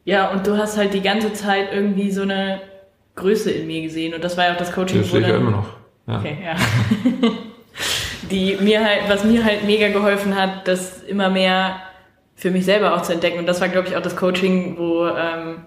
Ja, 0.05 0.31
und 0.31 0.47
du 0.47 0.57
hast 0.57 0.77
halt 0.77 0.93
die 0.93 1.01
ganze 1.01 1.33
Zeit 1.33 1.73
irgendwie 1.73 2.09
so 2.09 2.21
eine 2.21 2.61
Größe 3.15 3.51
in 3.51 3.67
mir 3.67 3.81
gesehen. 3.81 4.13
Und 4.13 4.23
das 4.23 4.37
war 4.37 4.45
ja 4.45 4.53
auch 4.53 4.57
das 4.57 4.71
Coaching. 4.71 5.01
Das 5.01 5.11
sehe 5.11 5.19
ich 5.19 5.27
ja 5.27 5.35
immer 5.35 5.51
noch. 5.51 5.67
Ja. 6.07 6.19
Okay, 6.19 6.37
ja. 6.41 6.55
die 8.31 8.57
mir 8.61 8.83
halt, 8.83 9.09
was 9.09 9.25
mir 9.25 9.43
halt 9.43 9.65
mega 9.65 9.89
geholfen 9.89 10.35
hat, 10.35 10.69
das 10.69 11.03
immer 11.03 11.29
mehr 11.29 11.81
für 12.35 12.49
mich 12.49 12.63
selber 12.63 12.95
auch 12.95 13.01
zu 13.01 13.11
entdecken. 13.11 13.39
Und 13.39 13.45
das 13.45 13.59
war, 13.59 13.67
glaube 13.67 13.89
ich, 13.89 13.97
auch 13.97 14.01
das 14.01 14.15
Coaching, 14.15 14.77
wo, 14.77 15.05
ähm, 15.05 15.65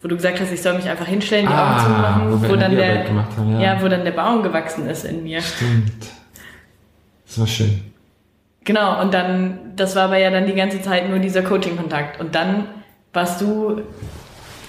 wo 0.00 0.08
du 0.08 0.16
gesagt 0.16 0.40
hast, 0.40 0.52
ich 0.52 0.62
soll 0.62 0.74
mich 0.74 0.88
einfach 0.88 1.06
hinstellen, 1.06 1.46
die 1.46 1.52
ah, 1.52 1.72
Augen 1.72 1.84
zumachen, 1.84 2.42
wo, 2.42 2.48
wo 2.48 2.56
dann 2.56 2.76
der, 2.76 3.08
haben, 3.08 3.60
ja. 3.60 3.74
ja. 3.74 3.82
wo 3.82 3.88
dann 3.88 4.04
der 4.04 4.12
Baum 4.12 4.42
gewachsen 4.42 4.88
ist 4.88 5.04
in 5.04 5.22
mir. 5.22 5.40
Stimmt. 5.40 5.92
Das 7.26 7.38
war 7.38 7.46
schön. 7.46 7.80
Genau, 8.64 9.00
und 9.00 9.14
dann, 9.14 9.58
das 9.76 9.94
war 9.94 10.04
aber 10.04 10.18
ja 10.18 10.30
dann 10.30 10.46
die 10.46 10.54
ganze 10.54 10.82
Zeit 10.82 11.08
nur 11.08 11.18
dieser 11.18 11.42
Coaching-Kontakt. 11.42 12.20
Und 12.20 12.34
dann 12.34 12.66
warst 13.12 13.40
du, 13.40 13.82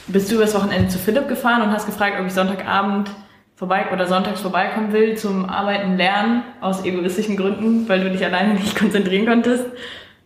bist 0.08 0.32
du 0.32 0.36
übers 0.36 0.54
Wochenende 0.54 0.88
zu 0.88 1.00
Philipp 1.00 1.28
gefahren 1.28 1.64
und 1.64 1.72
hast 1.72 1.88
gefragt, 1.88 2.20
ob 2.20 2.28
ich 2.28 2.34
Sonntagabend 2.34 3.10
vorbei 3.56 3.88
oder 3.92 4.06
sonntags 4.06 4.40
vorbeikommen 4.40 4.94
will 4.94 5.18
zum 5.18 5.50
Arbeiten, 5.50 5.98
Lernen 5.98 6.44
aus 6.62 6.86
egoistischen 6.86 7.36
Gründen, 7.38 7.90
weil 7.90 8.02
du 8.02 8.12
dich 8.12 8.24
alleine 8.24 8.54
nicht 8.60 8.78
konzentrieren 8.78 9.26
konntest 9.26 9.66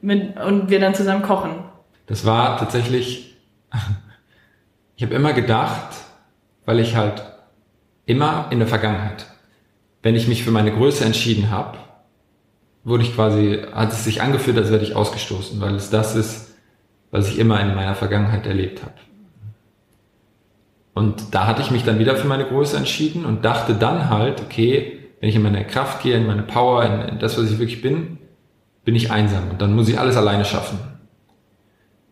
mit, 0.01 0.37
und 0.39 0.69
wir 0.69 0.79
dann 0.79 0.93
zusammen 0.93 1.23
kochen. 1.23 1.63
Das 2.07 2.25
war 2.25 2.57
tatsächlich, 2.57 3.37
ich 5.01 5.05
habe 5.05 5.15
immer 5.15 5.33
gedacht, 5.33 5.95
weil 6.63 6.79
ich 6.79 6.95
halt 6.95 7.23
immer 8.05 8.45
in 8.51 8.59
der 8.59 8.67
Vergangenheit, 8.67 9.25
wenn 10.03 10.13
ich 10.13 10.27
mich 10.27 10.43
für 10.43 10.51
meine 10.51 10.71
Größe 10.71 11.03
entschieden 11.03 11.49
habe, 11.49 11.79
wurde 12.83 13.01
ich 13.01 13.15
quasi, 13.15 13.63
hat 13.73 13.91
es 13.91 14.03
sich 14.03 14.21
angefühlt, 14.21 14.59
als 14.59 14.69
werde 14.69 14.83
ich 14.83 14.95
ausgestoßen, 14.95 15.59
weil 15.59 15.73
es 15.73 15.89
das 15.89 16.15
ist, 16.15 16.55
was 17.09 17.29
ich 17.29 17.39
immer 17.39 17.59
in 17.61 17.73
meiner 17.73 17.95
Vergangenheit 17.95 18.45
erlebt 18.45 18.83
habe. 18.83 18.93
Und 20.93 21.33
da 21.33 21.47
hatte 21.47 21.63
ich 21.63 21.71
mich 21.71 21.83
dann 21.83 21.97
wieder 21.97 22.15
für 22.15 22.27
meine 22.27 22.45
Größe 22.45 22.77
entschieden 22.77 23.25
und 23.25 23.43
dachte 23.43 23.73
dann 23.73 24.07
halt, 24.11 24.39
okay, 24.39 24.99
wenn 25.19 25.29
ich 25.29 25.35
in 25.35 25.41
meine 25.41 25.65
Kraft 25.65 26.03
gehe, 26.03 26.15
in 26.15 26.27
meine 26.27 26.43
Power, 26.43 26.85
in, 26.85 27.01
in 27.13 27.17
das, 27.17 27.39
was 27.39 27.49
ich 27.49 27.57
wirklich 27.57 27.81
bin, 27.81 28.19
bin 28.85 28.93
ich 28.93 29.09
einsam 29.09 29.49
und 29.49 29.63
dann 29.63 29.75
muss 29.75 29.89
ich 29.89 29.97
alles 29.97 30.15
alleine 30.15 30.45
schaffen. 30.45 30.77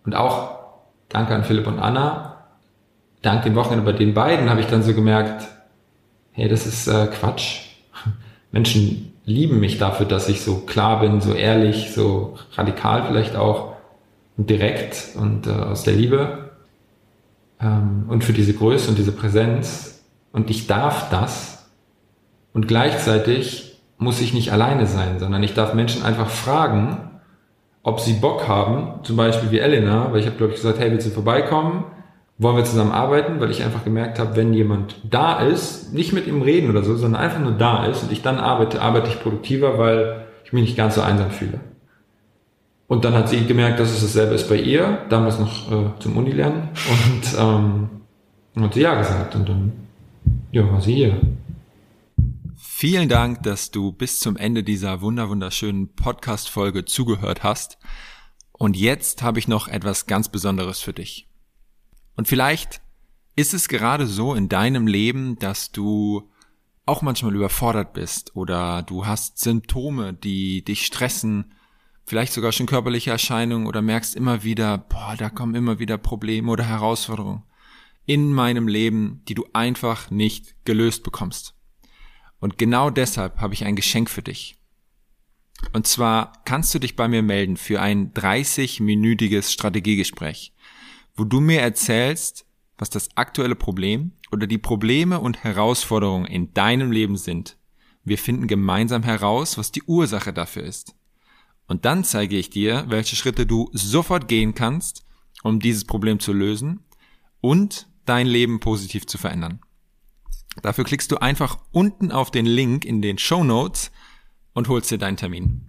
Und 0.06 0.16
auch 0.16 0.58
danke 1.08 1.36
an 1.36 1.44
Philipp 1.44 1.68
und 1.68 1.78
Anna, 1.78 2.29
dank 3.22 3.44
den 3.44 3.56
Wochenende 3.56 3.86
bei 3.86 3.98
den 3.98 4.14
beiden 4.14 4.50
habe 4.50 4.62
ich 4.62 4.68
dann 4.68 4.84
so 4.84 4.94
gemerkt, 4.94 5.48
hey, 6.32 6.48
das 6.48 6.66
ist 6.66 6.88
äh, 6.88 7.08
Quatsch. 7.08 7.62
Menschen 8.52 9.14
lieben 9.26 9.60
mich 9.60 9.78
dafür, 9.78 10.06
dass 10.06 10.30
ich 10.30 10.42
so 10.42 10.58
klar 10.58 11.02
bin, 11.02 11.22
so 11.22 11.34
ehrlich, 11.34 11.92
so 11.94 12.38
radikal 12.56 13.06
vielleicht 13.08 13.36
auch 13.36 13.74
und 14.38 14.50
direkt 14.50 15.10
und 15.16 15.48
äh, 15.48 15.52
aus 15.52 15.84
der 15.84 15.94
Liebe 15.94 16.50
ähm, 17.62 18.06
und 18.08 18.24
für 18.24 18.34
diese 18.34 18.54
Größe 18.54 18.90
und 18.90 18.98
diese 18.98 19.12
Präsenz. 19.12 20.02
Und 20.32 20.50
ich 20.50 20.68
darf 20.68 21.10
das. 21.10 21.70
Und 22.54 22.68
gleichzeitig 22.68 23.80
muss 23.98 24.22
ich 24.22 24.34
nicht 24.34 24.52
alleine 24.52 24.88
sein, 24.88 25.20
sondern 25.20 25.44
ich 25.44 25.54
darf 25.54 25.74
Menschen 25.74 26.04
einfach 26.04 26.30
fragen, 26.30 27.10
ob 27.84 28.00
sie 28.00 28.14
Bock 28.14 28.48
haben, 28.48 29.04
zum 29.04 29.16
Beispiel 29.16 29.52
wie 29.52 29.60
Elena, 29.60 30.12
weil 30.12 30.20
ich 30.20 30.26
habe, 30.26 30.38
glaube 30.38 30.54
ich, 30.54 30.62
gesagt, 30.62 30.80
hey, 30.80 30.92
willst 30.92 31.08
du 31.08 31.12
vorbeikommen? 31.12 31.86
Wollen 32.40 32.56
wir 32.56 32.64
zusammen 32.64 32.94
arbeiten? 32.94 33.40
Weil 33.40 33.52
ich 33.52 33.64
einfach 33.64 33.84
gemerkt 33.84 34.18
habe, 34.18 34.36
wenn 34.38 34.54
jemand 34.54 34.96
da 35.04 35.42
ist, 35.42 35.94
nicht 35.94 36.14
mit 36.14 36.26
ihm 36.26 36.42
reden 36.42 36.70
oder 36.70 36.84
so, 36.84 36.96
sondern 36.96 37.22
einfach 37.22 37.40
nur 37.40 37.52
da 37.52 37.86
ist 37.86 38.02
und 38.02 38.12
ich 38.12 38.22
dann 38.22 38.38
arbeite, 38.38 38.82
arbeite 38.82 39.10
ich 39.10 39.22
produktiver, 39.22 39.78
weil 39.78 40.26
ich 40.46 40.54
mich 40.54 40.64
nicht 40.64 40.78
ganz 40.78 40.96
so 40.96 41.02
einsam 41.02 41.32
fühle. 41.32 41.60
Und 42.88 43.06
dann 43.06 43.14
hat 43.14 43.30
sie 43.30 43.46
gemerkt, 43.46 43.80
dass 43.80 43.92
es 43.92 44.02
dasselbe 44.02 44.34
ist 44.34 44.50
bei 44.50 44.56
ihr, 44.56 45.06
damals 45.10 45.38
noch 45.38 45.72
äh, 45.72 46.00
zum 46.00 46.18
Uni 46.18 46.32
lernen. 46.32 46.70
Und 46.90 47.38
ähm, 47.38 47.90
hat 48.64 48.74
sie 48.74 48.82
ja 48.82 48.96
gesagt. 48.96 49.36
Und 49.36 49.48
dann 49.48 49.74
ja, 50.52 50.70
war 50.72 50.82
sie 50.82 50.96
hier. 50.96 51.22
Vielen 52.56 53.10
Dank, 53.10 53.44
dass 53.44 53.70
du 53.70 53.92
bis 53.92 54.20
zum 54.20 54.38
Ende 54.38 54.64
dieser 54.64 55.02
wunderschönen 55.02 55.94
Podcast-Folge 55.94 56.86
zugehört 56.86 57.44
hast. 57.44 57.78
Und 58.54 58.76
jetzt 58.76 59.22
habe 59.22 59.38
ich 59.38 59.48
noch 59.48 59.68
etwas 59.68 60.08
ganz 60.08 60.30
Besonderes 60.30 60.80
für 60.80 60.94
dich. 60.94 61.29
Und 62.20 62.28
vielleicht 62.28 62.82
ist 63.38 63.54
es 63.54 63.70
gerade 63.70 64.06
so 64.06 64.34
in 64.34 64.50
deinem 64.50 64.88
Leben, 64.88 65.40
dass 65.40 65.72
du 65.72 66.30
auch 66.86 67.02
manchmal 67.02 67.34
überfordert 67.34 67.94
bist 67.94 68.36
oder 68.36 68.84
du 68.84 69.06
hast 69.06 69.40
Symptome, 69.40 70.12
die 70.12 70.66
dich 70.66 70.86
stressen, 70.86 71.54
vielleicht 72.06 72.34
sogar 72.34 72.52
schon 72.52 72.66
körperliche 72.66 73.12
Erscheinungen 73.12 73.68
oder 73.68 73.82
merkst 73.82 74.18
immer 74.18 74.44
wieder, 74.44 74.80
boah, 74.80 75.16
da 75.18 75.30
kommen 75.30 75.56
immer 75.56 75.80
wieder 75.80 75.98
Probleme 75.98 76.52
oder 76.52 76.66
Herausforderungen 76.66 77.44
in 78.06 78.34
meinem 78.34 78.68
Leben, 78.68 79.22
die 79.30 79.36
du 79.36 79.46
einfach 79.54 80.12
nicht 80.12 80.66
gelöst 80.66 81.04
bekommst. 81.04 81.56
Und 82.42 82.58
genau 82.58 82.90
deshalb 82.90 83.40
habe 83.40 83.54
ich 83.54 83.64
ein 83.64 83.78
Geschenk 83.78 84.10
für 84.10 84.24
dich. 84.24 84.58
Und 85.72 85.88
zwar 85.88 86.34
kannst 86.44 86.74
du 86.74 86.80
dich 86.80 86.98
bei 86.98 87.08
mir 87.08 87.24
melden 87.24 87.56
für 87.56 87.80
ein 87.80 88.14
30-minütiges 88.14 89.54
Strategiegespräch, 89.54 90.52
wo 91.20 91.26
du 91.26 91.42
mir 91.42 91.62
erzählst, 91.62 92.46
was 92.78 92.90
das 92.90 93.10
aktuelle 93.16 93.56
Problem 93.56 94.14
oder 94.32 94.48
die 94.48 94.58
Probleme 94.58 95.20
und 95.20 95.44
Herausforderungen 95.44 96.26
in 96.26 96.54
deinem 96.54 96.92
Leben 96.92 97.18
sind. 97.18 97.58
Wir 98.04 98.18
finden 98.18 98.48
gemeinsam 98.48 99.04
heraus, 99.04 99.58
was 99.58 99.72
die 99.72 99.84
Ursache 99.84 100.34
dafür 100.34 100.64
ist. 100.64 100.96
Und 101.68 101.86
dann 101.86 102.04
zeige 102.04 102.38
ich 102.38 102.50
dir, 102.50 102.86
welche 102.88 103.16
Schritte 103.16 103.46
du 103.46 103.70
sofort 103.74 104.28
gehen 104.28 104.56
kannst, 104.56 105.06
um 105.44 105.60
dieses 105.60 105.86
Problem 105.86 106.20
zu 106.20 106.34
lösen 106.34 106.80
und 107.42 107.88
dein 108.06 108.26
Leben 108.26 108.60
positiv 108.60 109.06
zu 109.06 109.18
verändern. 109.18 109.60
Dafür 110.64 110.84
klickst 110.84 111.12
du 111.12 111.18
einfach 111.18 111.60
unten 111.72 112.12
auf 112.12 112.32
den 112.32 112.46
Link 112.46 112.86
in 112.86 113.02
den 113.02 113.18
Show 113.18 113.44
Notes 113.44 113.92
und 114.54 114.68
holst 114.68 114.90
dir 114.90 114.98
deinen 114.98 115.18
Termin. 115.18 115.62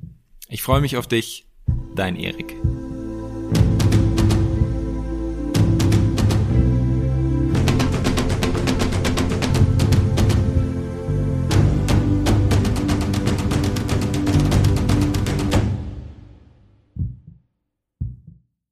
Ich 0.49 0.63
freue 0.63 0.81
mich 0.81 0.97
auf 0.97 1.07
dich, 1.07 1.47
dein 1.95 2.17
Erik. 2.17 2.57